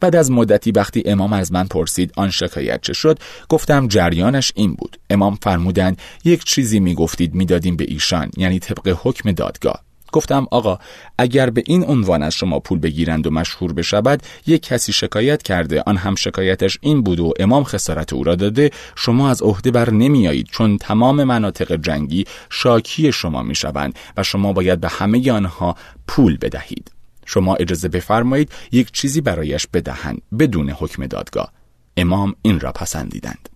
بعد 0.00 0.16
از 0.16 0.30
مدتی 0.30 0.72
وقتی 0.72 1.02
امام 1.06 1.32
از 1.32 1.52
من 1.52 1.64
پرسید 1.64 2.12
آن 2.16 2.30
شکایت 2.30 2.80
چه 2.82 2.92
شد 2.92 3.18
گفتم 3.48 3.88
جریانش 3.88 4.52
این 4.54 4.74
بود. 4.74 4.98
امام 5.10 5.38
فرمودند 5.42 5.98
یک 6.24 6.44
چیزی 6.44 6.80
می‌گفتید 6.80 7.34
می‌دادیم 7.34 7.76
به 7.76 7.84
ایشان 7.88 8.30
یعنی 8.36 8.58
طبق 8.58 8.98
حکم 9.02 9.32
دادگاه. 9.32 9.87
گفتم 10.12 10.46
آقا 10.50 10.78
اگر 11.18 11.50
به 11.50 11.62
این 11.66 11.84
عنوان 11.84 12.22
از 12.22 12.34
شما 12.34 12.60
پول 12.60 12.78
بگیرند 12.78 13.26
و 13.26 13.30
مشهور 13.30 13.72
بشود 13.72 14.22
یک 14.46 14.62
کسی 14.62 14.92
شکایت 14.92 15.42
کرده 15.42 15.82
آن 15.86 15.96
هم 15.96 16.14
شکایتش 16.14 16.78
این 16.80 17.02
بود 17.02 17.20
و 17.20 17.32
امام 17.38 17.64
خسارت 17.64 18.12
او 18.12 18.24
را 18.24 18.34
داده 18.34 18.70
شما 18.96 19.30
از 19.30 19.42
عهده 19.42 19.70
بر 19.70 19.90
نمیایید 19.90 20.46
چون 20.46 20.78
تمام 20.78 21.24
مناطق 21.24 21.76
جنگی 21.76 22.24
شاکی 22.50 23.12
شما 23.12 23.42
می‌شوند 23.42 23.94
و 24.16 24.22
شما 24.22 24.52
باید 24.52 24.80
به 24.80 24.88
همه 24.88 25.32
آنها 25.32 25.76
پول 26.06 26.36
بدهید. 26.36 26.90
شما 27.26 27.54
اجازه 27.54 27.88
بفرمایید 27.88 28.52
یک 28.72 28.92
چیزی 28.92 29.20
برایش 29.20 29.66
بدهند 29.66 30.22
بدون 30.38 30.70
حکم 30.70 31.06
دادگاه. 31.06 31.52
امام 31.96 32.34
این 32.42 32.60
را 32.60 32.72
پسندیدند. 32.72 33.48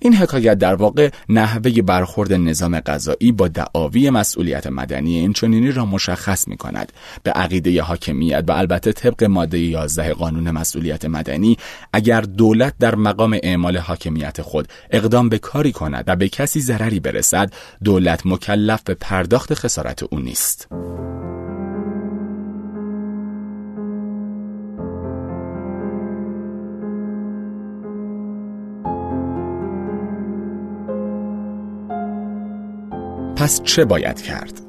این 0.00 0.14
حکایت 0.14 0.58
در 0.58 0.74
واقع 0.74 1.10
نحوه 1.28 1.82
برخورد 1.82 2.32
نظام 2.32 2.80
قضایی 2.80 3.32
با 3.32 3.48
دعاوی 3.48 4.10
مسئولیت 4.10 4.66
مدنی 4.66 5.18
اینچنینی 5.18 5.72
را 5.72 5.86
مشخص 5.86 6.48
می 6.48 6.56
کند 6.56 6.92
به 7.22 7.30
عقیده 7.30 7.82
حاکمیت 7.82 8.44
و 8.48 8.52
البته 8.52 8.92
طبق 8.92 9.24
ماده 9.24 9.58
11 9.58 10.12
قانون 10.12 10.50
مسئولیت 10.50 11.04
مدنی 11.04 11.56
اگر 11.92 12.20
دولت 12.20 12.74
در 12.80 12.94
مقام 12.94 13.38
اعمال 13.42 13.76
حاکمیت 13.76 14.42
خود 14.42 14.68
اقدام 14.90 15.28
به 15.28 15.38
کاری 15.38 15.72
کند 15.72 16.04
و 16.06 16.16
به 16.16 16.28
کسی 16.28 16.60
ضرری 16.60 17.00
برسد 17.00 17.52
دولت 17.84 18.26
مکلف 18.26 18.82
به 18.82 18.94
پرداخت 18.94 19.54
خسارت 19.54 20.02
او 20.02 20.18
نیست. 20.18 20.68
پس 33.46 33.62
چه 33.62 33.84
باید 33.84 34.22
کرد؟ 34.22 34.60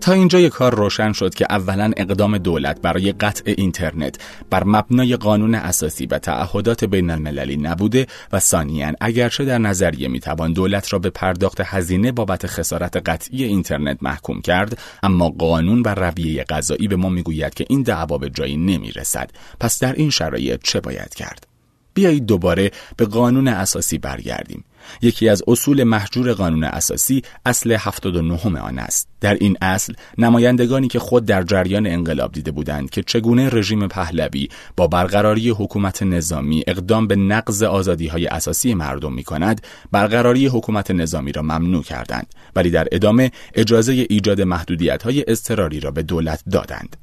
تا 0.00 0.12
اینجا 0.12 0.48
کار 0.48 0.74
روشن 0.74 1.12
شد 1.12 1.34
که 1.34 1.46
اولا 1.50 1.92
اقدام 1.96 2.38
دولت 2.38 2.80
برای 2.80 3.12
قطع 3.12 3.54
اینترنت 3.56 4.16
بر 4.50 4.64
مبنای 4.64 5.16
قانون 5.16 5.54
اساسی 5.54 6.06
و 6.06 6.18
تعهدات 6.18 6.84
بین 6.84 7.10
المللی 7.10 7.56
نبوده 7.56 8.06
و 8.32 8.38
ثانیا 8.38 8.92
اگرچه 9.00 9.44
در 9.44 9.58
نظریه 9.58 10.08
می‌توان 10.08 10.52
دولت 10.52 10.92
را 10.92 10.98
به 10.98 11.10
پرداخت 11.10 11.60
هزینه 11.64 12.12
بابت 12.12 12.46
خسارت 12.46 12.96
قطعی 12.96 13.44
اینترنت 13.44 13.98
محکوم 14.02 14.40
کرد 14.40 14.78
اما 15.02 15.28
قانون 15.28 15.82
و 15.82 15.88
رویه 15.88 16.44
قضایی 16.44 16.88
به 16.88 16.96
ما 16.96 17.08
می‌گوید 17.08 17.54
که 17.54 17.64
این 17.68 17.82
دعوا 17.82 18.18
به 18.18 18.30
جایی 18.30 18.56
نمی‌رسد 18.56 19.30
پس 19.60 19.78
در 19.78 19.92
این 19.92 20.10
شرایط 20.10 20.60
چه 20.62 20.80
باید 20.80 21.14
کرد 21.14 21.51
بیایید 21.94 22.26
دوباره 22.26 22.70
به 22.96 23.04
قانون 23.04 23.48
اساسی 23.48 23.98
برگردیم. 23.98 24.64
یکی 25.02 25.28
از 25.28 25.42
اصول 25.46 25.84
محجور 25.84 26.32
قانون 26.32 26.64
اساسی 26.64 27.22
اصل 27.46 27.72
79 27.72 28.60
آن 28.60 28.78
است. 28.78 29.08
در 29.20 29.34
این 29.34 29.56
اصل 29.60 29.94
نمایندگانی 30.18 30.88
که 30.88 30.98
خود 30.98 31.24
در 31.24 31.42
جریان 31.42 31.86
انقلاب 31.86 32.32
دیده 32.32 32.50
بودند 32.50 32.90
که 32.90 33.02
چگونه 33.02 33.48
رژیم 33.48 33.88
پهلوی 33.88 34.48
با 34.76 34.86
برقراری 34.86 35.50
حکومت 35.50 36.02
نظامی 36.02 36.64
اقدام 36.66 37.06
به 37.06 37.16
نقض 37.16 37.62
آزادی 37.62 38.06
های 38.06 38.26
اساسی 38.26 38.74
مردم 38.74 39.12
می 39.12 39.24
کند 39.24 39.66
برقراری 39.92 40.46
حکومت 40.46 40.90
نظامی 40.90 41.32
را 41.32 41.42
ممنوع 41.42 41.82
کردند 41.82 42.26
ولی 42.56 42.70
در 42.70 42.88
ادامه 42.92 43.30
اجازه 43.54 44.06
ایجاد 44.10 44.40
محدودیت 44.40 45.02
های 45.02 45.24
اضطراری 45.28 45.80
را 45.80 45.90
به 45.90 46.02
دولت 46.02 46.42
دادند. 46.50 46.96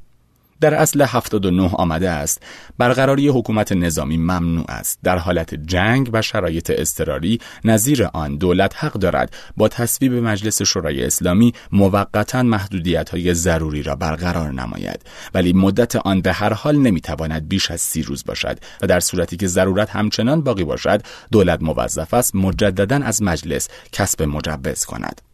در 0.61 0.73
اصل 0.73 1.01
79 1.01 1.69
آمده 1.73 2.09
است 2.09 2.43
برقراری 2.77 3.27
حکومت 3.27 3.71
نظامی 3.71 4.17
ممنوع 4.17 4.65
است. 4.69 4.99
در 5.03 5.17
حالت 5.17 5.55
جنگ 5.55 6.09
و 6.13 6.21
شرایط 6.21 6.71
اضطراری 6.75 7.39
نظیر 7.63 8.09
آن 8.13 8.37
دولت 8.37 8.73
حق 8.77 8.93
دارد 8.93 9.35
با 9.57 9.67
تصویب 9.67 10.13
مجلس 10.13 10.61
شورای 10.61 11.05
اسلامی 11.05 11.53
موقتا 11.71 12.43
محدودیت 12.43 13.09
های 13.09 13.33
ضروری 13.33 13.83
را 13.83 13.95
برقرار 13.95 14.51
نماید. 14.51 15.01
ولی 15.33 15.53
مدت 15.53 15.95
آن 15.95 16.21
به 16.21 16.33
هر 16.33 16.53
حال 16.53 16.77
نمی‌تواند 16.77 17.47
بیش 17.47 17.71
از 17.71 17.81
سی 17.81 18.03
روز 18.03 18.23
باشد 18.25 18.59
و 18.81 18.87
در 18.87 18.99
صورتی 18.99 19.37
که 19.37 19.47
ضرورت 19.47 19.89
همچنان 19.89 20.41
باقی 20.41 20.63
باشد 20.63 21.01
دولت 21.31 21.61
موظف 21.61 22.13
است 22.13 22.35
مجددا 22.35 22.95
از 22.95 23.23
مجلس 23.23 23.67
کسب 23.91 24.23
مجوز 24.23 24.85
کند. 24.85 25.28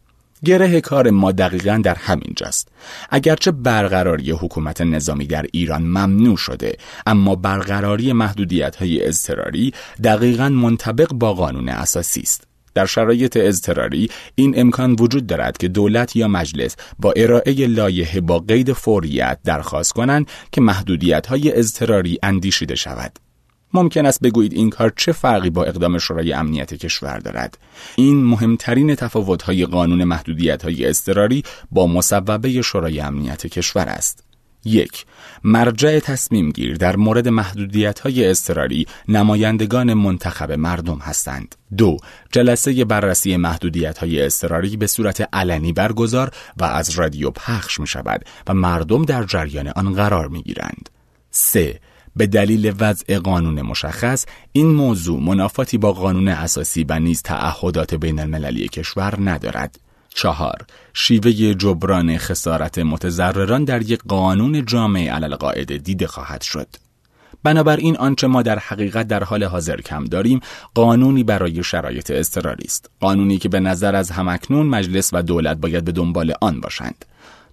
گره 0.46 0.80
کار 0.80 1.10
ما 1.10 1.32
دقیقا 1.32 1.80
در 1.84 1.94
همین 1.94 2.32
جاست 2.36 2.68
اگرچه 3.10 3.50
برقراری 3.50 4.30
حکومت 4.30 4.80
نظامی 4.80 5.26
در 5.26 5.46
ایران 5.52 5.82
ممنوع 5.82 6.36
شده 6.36 6.76
اما 7.06 7.34
برقراری 7.34 8.12
محدودیت 8.12 8.76
های 8.76 9.06
اضطراری 9.06 9.72
دقیقا 10.04 10.48
منطبق 10.48 11.12
با 11.12 11.34
قانون 11.34 11.68
اساسی 11.68 12.20
است. 12.20 12.44
در 12.74 12.86
شرایط 12.86 13.36
اضطراری 13.40 14.10
این 14.34 14.60
امکان 14.60 14.96
وجود 15.00 15.26
دارد 15.26 15.56
که 15.56 15.68
دولت 15.68 16.16
یا 16.16 16.28
مجلس 16.28 16.76
با 16.98 17.12
ارائه 17.16 17.66
لایحه 17.66 18.20
با 18.20 18.38
قید 18.38 18.72
فوریت 18.72 19.38
درخواست 19.44 19.92
کنند 19.92 20.28
که 20.52 20.60
محدودیت 20.60 21.26
های 21.26 21.58
اضطراری 21.58 22.18
اندیشیده 22.22 22.74
شود. 22.74 23.25
ممکن 23.74 24.06
است 24.06 24.20
بگویید 24.20 24.52
این 24.52 24.70
کار 24.70 24.92
چه 24.96 25.12
فرقی 25.12 25.50
با 25.50 25.64
اقدام 25.64 25.98
شورای 25.98 26.32
امنیت 26.32 26.74
کشور 26.74 27.18
دارد 27.18 27.58
این 27.96 28.24
مهمترین 28.24 28.94
تفاوت‌های 28.94 29.66
قانون 29.66 30.04
محدودیت‌های 30.04 30.86
اضطراری 30.86 31.42
با 31.70 31.86
مصوبه 31.86 32.62
شورای 32.62 33.00
امنیت 33.00 33.46
کشور 33.46 33.88
است 33.88 34.26
یک 34.66 35.06
مرجع 35.44 35.98
تصمیم 35.98 36.50
گیر 36.50 36.76
در 36.76 36.96
مورد 36.96 37.28
محدودیت 37.28 38.00
های 38.00 38.28
اضطراری 38.28 38.86
نمایندگان 39.08 39.94
منتخب 39.94 40.52
مردم 40.52 40.98
هستند. 40.98 41.54
دو 41.76 41.96
جلسه 42.32 42.84
بررسی 42.84 43.36
محدودیت 43.36 43.98
های 43.98 44.22
اضطراری 44.22 44.76
به 44.76 44.86
صورت 44.86 45.28
علنی 45.32 45.72
برگزار 45.72 46.30
و 46.56 46.64
از 46.64 46.90
رادیو 46.90 47.30
پخش 47.30 47.80
می 47.80 47.86
شود 47.86 48.24
و 48.46 48.54
مردم 48.54 49.04
در 49.04 49.24
جریان 49.24 49.68
آن 49.68 49.92
قرار 49.92 50.28
می 50.28 50.42
گیرند. 50.42 50.90
سه 51.30 51.80
به 52.16 52.26
دلیل 52.26 52.74
وضع 52.80 53.18
قانون 53.18 53.62
مشخص 53.62 54.26
این 54.52 54.66
موضوع 54.66 55.20
منافاتی 55.20 55.78
با 55.78 55.92
قانون 55.92 56.28
اساسی 56.28 56.84
و 56.88 56.98
نیز 56.98 57.22
تعهدات 57.22 57.94
بین 57.94 58.20
المللی 58.20 58.68
کشور 58.68 59.14
ندارد. 59.30 59.78
چهار 60.08 60.66
شیوه 60.94 61.32
جبران 61.54 62.18
خسارت 62.18 62.78
متضرران 62.78 63.64
در 63.64 63.82
یک 63.82 64.00
قانون 64.08 64.64
جامعه 64.64 65.12
علل 65.12 65.34
قاعده 65.34 65.78
دیده 65.78 66.06
خواهد 66.06 66.42
شد. 66.42 66.66
بنابراین 67.42 67.96
آنچه 67.96 68.26
ما 68.26 68.42
در 68.42 68.58
حقیقت 68.58 69.08
در 69.08 69.24
حال 69.24 69.44
حاضر 69.44 69.80
کم 69.80 70.04
داریم 70.04 70.40
قانونی 70.74 71.24
برای 71.24 71.62
شرایط 71.62 72.10
اضطراری 72.10 72.64
است 72.64 72.90
قانونی 73.00 73.38
که 73.38 73.48
به 73.48 73.60
نظر 73.60 73.96
از 73.96 74.10
همکنون 74.10 74.66
مجلس 74.66 75.10
و 75.12 75.22
دولت 75.22 75.56
باید 75.56 75.84
به 75.84 75.92
دنبال 75.92 76.34
آن 76.40 76.60
باشند 76.60 77.04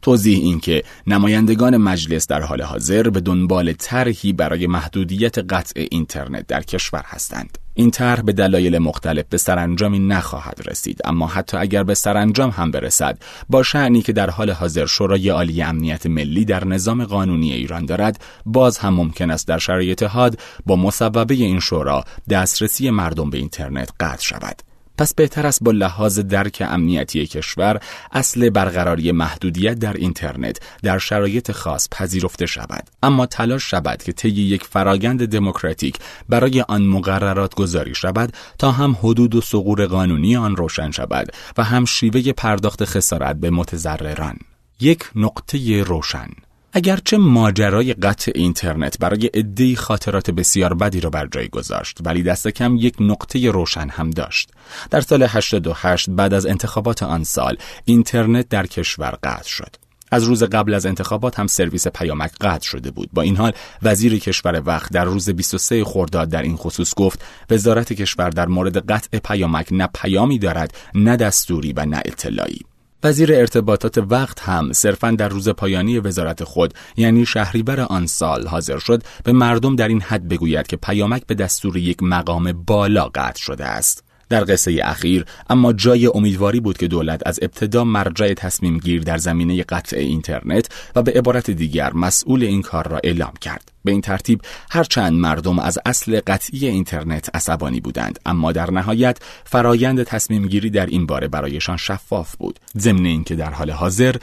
توضیح 0.04 0.38
این 0.38 0.60
که 0.60 0.84
نمایندگان 1.08 1.78
مجلس 1.78 2.28
در 2.28 2.42
حال 2.42 2.62
حاضر 2.62 3.10
به 3.10 3.20
دنبال 3.20 3.74
طرحی 3.74 4.34
برای 4.34 4.68
محدودیت 4.68 5.38
قطع 5.38 5.86
اینترنت 5.92 6.48
در 6.48 6.62
کشور 6.62 7.04
هستند. 7.06 7.58
این 7.74 7.92
طرح 7.92 8.22
به 8.22 8.34
دلایل 8.34 8.78
مختلف 8.78 9.26
به 9.30 9.38
سرانجامی 9.38 10.00
نخواهد 10.00 10.62
رسید 10.66 11.00
اما 11.06 11.28
حتی 11.28 11.58
اگر 11.58 11.84
به 11.84 11.94
سرانجام 11.94 12.50
هم 12.50 12.72
برسد 12.72 13.24
با 13.50 13.64
شعنی 13.64 14.02
که 14.02 14.14
در 14.14 14.30
حال 14.30 14.52
حاضر 14.52 14.86
شورای 14.86 15.30
عالی 15.30 15.62
امنیت 15.62 16.06
ملی 16.06 16.46
در 16.46 16.66
نظام 16.66 17.06
قانونی 17.06 17.54
ایران 17.54 17.86
دارد 17.86 18.24
باز 18.46 18.78
هم 18.78 18.94
ممکن 18.94 19.32
است 19.32 19.48
در 19.48 19.58
شرایط 19.58 20.04
حاد 20.04 20.40
با 20.66 20.76
مصوبه 20.76 21.34
این 21.34 21.60
شورا 21.60 22.04
دسترسی 22.30 22.90
مردم 22.90 23.30
به 23.30 23.38
اینترنت 23.38 23.90
قطع 24.00 24.24
شود 24.24 24.73
پس 24.98 25.14
بهتر 25.14 25.48
است 25.48 25.64
با 25.64 25.72
لحاظ 25.72 26.20
درک 26.20 26.64
امنیتی 26.66 27.28
کشور 27.28 27.80
اصل 28.12 28.50
برقراری 28.50 29.12
محدودیت 29.12 29.80
در 29.80 29.94
اینترنت 29.94 30.58
در 30.84 30.98
شرایط 30.98 31.52
خاص 31.52 31.88
پذیرفته 31.92 32.46
شود. 32.46 32.90
اما 33.04 33.26
تلاش 33.26 33.72
شود 33.72 34.04
که 34.04 34.12
طی 34.12 34.30
یک 34.30 34.64
فرایند 34.64 35.26
دموکراتیک 35.26 35.98
برای 36.30 36.62
آن 36.62 36.82
مقررات 36.84 37.56
گذاری 37.56 37.96
شود 37.96 38.34
تا 38.60 38.72
هم 38.72 38.98
حدود 39.00 39.36
و 39.36 39.42
سقور 39.42 39.86
قانونی 39.86 40.36
آن 40.36 40.56
روشن 40.56 40.92
شود 40.92 41.28
و 41.58 41.64
هم 41.64 41.86
شیوه 41.86 42.32
پرداخت 42.32 42.86
خسارت 42.86 43.36
به 43.36 43.50
متضرران. 43.50 44.38
یک 44.80 45.04
نقطه 45.16 45.84
روشن. 45.84 46.28
اگرچه 46.76 47.18
ماجرای 47.18 47.94
قطع 47.94 48.32
اینترنت 48.36 49.00
برای 49.00 49.28
عدهای 49.34 49.76
خاطرات 49.76 50.32
بسیار 50.32 50.74
بدی 50.74 51.00
را 51.00 51.10
بر 51.10 51.28
جای 51.28 51.48
گذاشت 51.48 51.98
ولی 52.06 52.24
دست 52.24 52.48
کم 52.48 52.76
یک 52.76 52.96
نقطه 53.00 53.52
روشن 53.52 53.90
هم 53.90 54.10
داشت. 54.10 54.50
در 54.90 55.02
سال 55.02 55.24
88 55.24 56.10
بعد 56.10 56.34
از 56.34 56.46
انتخابات 56.46 57.04
آن 57.04 57.24
سال 57.24 57.58
اینترنت 57.86 58.50
در 58.50 58.68
کشور 58.68 59.18
قطع 59.24 59.50
شد. 59.50 59.76
از 60.12 60.24
روز 60.24 60.44
قبل 60.44 60.74
از 60.74 60.86
انتخابات 60.86 61.40
هم 61.40 61.48
سرویس 61.48 61.88
پیامک 61.88 62.32
قطع 62.42 62.68
شده 62.68 62.92
بود. 62.92 63.10
با 63.14 63.22
این 63.22 63.38
حال 63.38 63.52
وزیر 63.84 64.20
کشور 64.20 64.62
وقت 64.66 64.94
در 64.94 65.06
روز 65.06 65.30
23 65.30 65.84
خرداد 65.84 66.30
در 66.30 66.42
این 66.42 66.58
خصوص 66.58 66.94
گفت 66.96 67.26
وزارت 67.50 67.94
کشور 67.94 68.30
در 68.30 68.48
مورد 68.48 68.92
قطع 68.92 69.20
پیامک 69.20 69.68
نه 69.72 69.90
پیامی 69.96 70.40
دارد 70.40 70.74
نه 70.96 71.16
دستوری 71.18 71.74
و 71.74 71.86
نه 71.86 72.02
اطلاعی. 72.06 72.60
وزیر 73.04 73.34
ارتباطات 73.34 73.98
وقت 73.98 74.40
هم 74.40 74.74
صرفا 74.74 75.12
در 75.12 75.30
روز 75.30 75.50
پایانی 75.50 76.00
وزارت 76.00 76.44
خود 76.44 76.74
یعنی 76.98 77.26
شهریور 77.26 77.80
آن 77.80 78.08
سال 78.08 78.48
حاضر 78.48 78.80
شد 78.80 79.04
به 79.24 79.32
مردم 79.32 79.76
در 79.76 79.88
این 79.88 80.02
حد 80.02 80.28
بگوید 80.28 80.68
که 80.68 80.78
پیامک 80.78 81.26
به 81.28 81.36
دستور 81.36 81.78
یک 81.78 82.04
مقام 82.04 82.52
بالا 82.52 83.06
قطع 83.16 83.42
شده 83.42 83.66
است. 83.66 84.13
در 84.34 84.44
قصه 84.44 84.80
اخیر 84.84 85.26
اما 85.50 85.74
جای 85.74 86.08
امیدواری 86.08 86.60
بود 86.60 86.78
که 86.78 86.88
دولت 86.88 87.22
از 87.26 87.40
ابتدا 87.42 87.84
مرجع 87.84 88.34
تصمیم 88.34 88.78
گیر 88.78 89.02
در 89.02 89.18
زمینه 89.18 89.64
قطع 89.64 89.98
اینترنت 89.98 90.70
و 90.96 91.02
به 91.02 91.12
عبارت 91.12 91.52
دیگر 91.52 91.94
مسئول 91.94 92.44
این 92.44 92.62
کار 92.62 92.88
را 92.88 93.00
اعلام 93.04 93.34
کرد. 93.42 93.72
به 93.86 93.92
این 93.92 94.02
ترتیب 94.02 94.42
هرچند 94.72 95.14
مردم 95.14 95.60
از 95.60 95.80
اصل 95.86 96.22
قطعی 96.28 96.68
اینترنت 96.68 97.30
عصبانی 97.36 97.80
بودند 97.80 98.20
اما 98.26 98.52
در 98.52 98.72
نهایت 98.72 99.18
فرایند 99.44 100.04
تصمیم 100.04 100.48
گیری 100.48 100.70
در 100.70 100.86
این 100.86 101.06
باره 101.06 101.28
برایشان 101.28 101.78
شفاف 101.78 102.36
بود. 102.36 102.60
ضمن 102.78 103.06
اینکه 103.06 103.36
در 103.36 103.52
حال 103.54 103.72
حاضر 103.72 104.16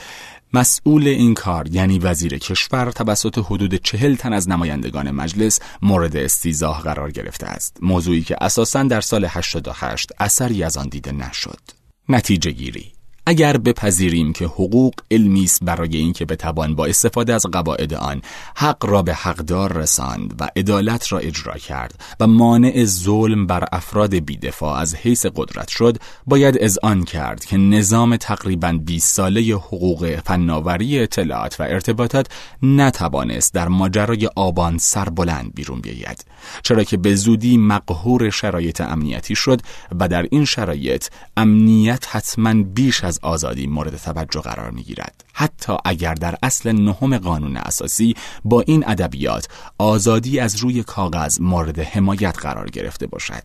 مسئول 0.53 1.09
این 1.09 1.35
کار 1.35 1.69
یعنی 1.69 1.99
وزیر 1.99 2.39
کشور 2.39 2.91
توسط 2.91 3.39
حدود 3.39 3.75
چهل 3.75 4.15
تن 4.15 4.33
از 4.33 4.49
نمایندگان 4.49 5.11
مجلس 5.11 5.61
مورد 5.83 6.17
استیزاه 6.17 6.83
قرار 6.83 7.11
گرفته 7.11 7.47
است. 7.47 7.77
موضوعی 7.83 8.23
که 8.23 8.37
اساساً 8.41 8.83
در 8.83 9.01
سال 9.01 9.27
88 9.29 10.09
اثری 10.19 10.63
از 10.63 10.77
آن 10.77 10.89
دیده 10.89 11.13
نشد. 11.13 11.61
نتیجه 12.09 12.51
گیری. 12.51 12.93
اگر 13.27 13.57
بپذیریم 13.57 14.33
که 14.33 14.45
حقوق 14.45 14.95
علمی 15.11 15.45
است 15.45 15.65
برای 15.65 15.97
اینکه 15.97 16.25
بتوان 16.25 16.75
با 16.75 16.87
استفاده 16.87 17.35
از 17.35 17.47
قواعد 17.47 17.95
آن 17.95 18.23
حق 18.57 18.87
را 18.87 19.03
به 19.03 19.15
حقدار 19.15 19.73
رساند 19.73 20.35
و 20.41 20.49
عدالت 20.57 21.13
را 21.13 21.19
اجرا 21.19 21.55
کرد 21.55 22.05
و 22.21 22.27
مانع 22.27 22.85
ظلم 22.85 23.47
بر 23.47 23.65
افراد 23.73 24.15
بیدفاع 24.15 24.79
از 24.79 24.95
حیث 24.95 25.27
قدرت 25.37 25.69
شد 25.69 25.97
باید 26.27 26.59
از 26.59 26.79
آن 26.83 27.05
کرد 27.05 27.45
که 27.45 27.57
نظام 27.57 28.17
تقریبا 28.17 28.79
20 28.85 29.15
ساله 29.15 29.55
حقوق 29.55 30.21
فناوری 30.25 30.99
اطلاعات 30.99 31.61
و 31.61 31.63
ارتباطات 31.63 32.27
نتوانست 32.63 33.55
در 33.55 33.69
ماجرای 33.69 34.31
آبان 34.37 34.79
سربلند 34.79 35.55
بیرون 35.55 35.81
بیاید 35.81 36.25
چرا 36.63 36.85
که 36.85 36.97
به 36.97 37.15
زودی 37.15 37.57
مقهور 37.57 38.31
شرایط 38.31 38.81
امنیتی 38.81 39.35
شد 39.35 39.61
و 40.01 40.09
در 40.09 40.27
این 40.31 40.45
شرایط 40.45 41.09
امنیت 41.37 42.07
حتما 42.11 42.63
بیش 42.63 43.05
از 43.11 43.19
آزادی 43.23 43.67
مورد 43.67 43.97
توجه 43.97 44.41
قرار 44.41 44.71
می 44.71 44.83
گیرد. 44.83 45.25
حتی 45.33 45.77
اگر 45.85 46.15
در 46.15 46.37
اصل 46.43 46.73
نهم 46.73 47.19
قانون 47.19 47.57
اساسی 47.57 48.15
با 48.45 48.61
این 48.61 48.89
ادبیات 48.89 49.49
آزادی 49.79 50.41
از 50.41 50.57
روی 50.57 50.83
کاغذ 50.83 51.41
مورد 51.41 51.79
حمایت 51.79 52.39
قرار 52.39 52.71
گرفته 52.71 53.07
باشد. 53.07 53.43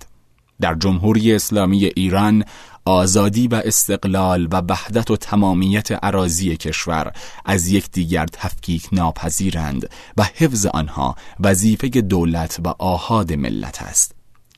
در 0.61 0.75
جمهوری 0.75 1.33
اسلامی 1.33 1.85
ایران 1.85 2.43
آزادی 2.85 3.47
و 3.47 3.61
استقلال 3.65 4.47
و 4.51 4.61
وحدت 4.69 5.11
و 5.11 5.17
تمامیت 5.17 5.91
عراضی 5.91 6.57
کشور 6.57 7.11
از 7.45 7.67
یکدیگر 7.67 8.25
تفکیک 8.25 8.87
ناپذیرند 8.91 9.89
و 10.17 10.23
حفظ 10.35 10.65
آنها 10.65 11.15
وظیفه 11.39 11.87
دولت 11.87 12.59
و 12.65 12.67
آهاد 12.79 13.33
ملت 13.33 13.81
است 13.81 14.14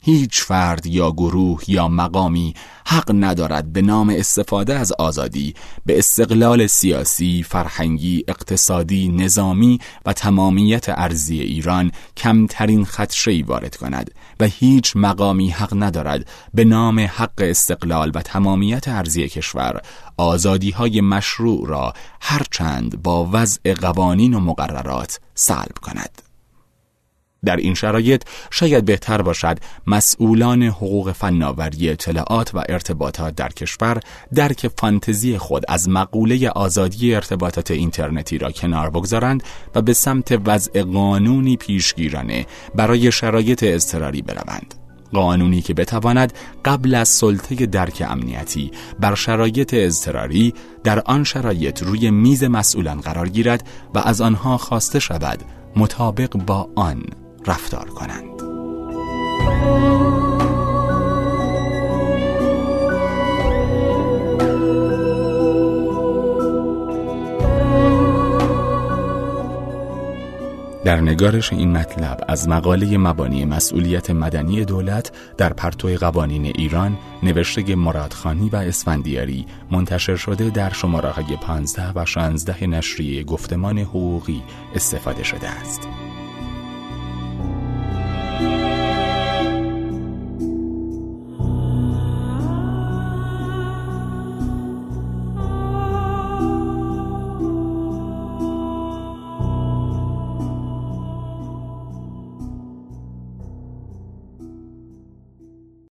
هیچ 0.07 0.41
فرد 0.41 0.85
یا 0.85 1.11
گروه 1.11 1.61
یا 1.67 1.87
مقامی 1.87 2.53
حق 2.85 3.11
ندارد 3.13 3.73
به 3.73 3.81
نام 3.81 4.09
استفاده 4.09 4.75
از 4.75 4.91
آزادی 4.91 5.53
به 5.85 5.97
استقلال 5.97 6.67
سیاسی، 6.67 7.43
فرهنگی، 7.43 8.23
اقتصادی، 8.27 9.09
نظامی 9.09 9.79
و 10.05 10.13
تمامیت 10.13 10.85
ارزی 10.89 11.39
ایران 11.39 11.91
کمترین 12.17 12.85
خدشه‌ای 12.85 13.41
وارد 13.41 13.75
کند 13.75 14.11
و 14.39 14.45
هیچ 14.45 14.93
مقامی 14.95 15.49
حق 15.49 15.83
ندارد 15.83 16.29
به 16.53 16.65
نام 16.65 16.99
حق 16.99 17.39
استقلال 17.39 18.11
و 18.15 18.21
تمامیت 18.21 18.87
ارزی 18.87 19.29
کشور 19.29 19.81
آزادی 20.17 20.71
های 20.71 21.01
مشروع 21.01 21.67
را 21.67 21.93
هرچند 22.21 23.03
با 23.03 23.29
وضع 23.33 23.73
قوانین 23.73 24.33
و 24.33 24.39
مقررات 24.39 25.19
سلب 25.35 25.77
کند. 25.81 26.26
در 27.47 27.55
این 27.55 27.73
شرایط 27.73 28.23
شاید 28.51 28.85
بهتر 28.85 29.21
باشد 29.21 29.59
مسئولان 29.87 30.63
حقوق 30.63 31.11
فناوری 31.11 31.89
اطلاعات 31.89 32.55
و 32.55 32.63
ارتباطات 32.69 33.35
در 33.35 33.49
کشور 33.49 33.99
درک 34.33 34.67
فانتزی 34.67 35.37
خود 35.37 35.63
از 35.67 35.89
مقوله 35.89 36.49
آزادی 36.49 37.15
ارتباطات 37.15 37.71
اینترنتی 37.71 38.37
را 38.37 38.51
کنار 38.51 38.89
بگذارند 38.89 39.43
و 39.75 39.81
به 39.81 39.93
سمت 39.93 40.41
وضع 40.45 40.83
قانونی 40.83 41.57
پیشگیرانه 41.57 42.45
برای 42.75 43.11
شرایط 43.11 43.63
اضطراری 43.63 44.21
بروند. 44.21 44.75
قانونی 45.13 45.61
که 45.61 45.73
بتواند 45.73 46.33
قبل 46.65 46.95
از 46.95 47.09
سلطه 47.09 47.65
درک 47.65 48.03
امنیتی 48.09 48.71
بر 48.99 49.15
شرایط 49.15 49.73
اضطراری 49.73 50.53
در 50.83 50.99
آن 50.99 51.23
شرایط 51.23 51.83
روی 51.83 52.11
میز 52.11 52.43
مسئولان 52.43 53.01
قرار 53.01 53.29
گیرد 53.29 53.67
و 53.93 53.99
از 53.99 54.21
آنها 54.21 54.57
خواسته 54.57 54.99
شود 54.99 55.39
مطابق 55.75 56.37
با 56.37 56.69
آن 56.75 57.03
رفتار 57.47 57.89
کنند 57.89 58.37
در 70.87 71.01
نگارش 71.01 71.53
این 71.53 71.71
مطلب 71.71 72.23
از 72.27 72.49
مقاله 72.49 72.97
مبانی 72.97 73.45
مسئولیت 73.45 74.09
مدنی 74.09 74.65
دولت 74.65 75.11
در 75.37 75.53
پرتو 75.53 75.87
قوانین 75.87 76.45
ایران 76.45 76.97
نوشته 77.23 77.75
مرادخانی 77.75 78.49
و 78.49 78.55
اسفندیاری 78.55 79.45
منتشر 79.71 80.15
شده 80.15 80.49
در 80.49 80.73
شماره 80.73 81.09
های 81.09 81.37
15 81.41 81.91
و 81.95 82.05
16 82.05 82.67
نشریه 82.67 83.23
گفتمان 83.23 83.77
حقوقی 83.77 84.43
استفاده 84.75 85.23
شده 85.23 85.49
است. 85.49 86.06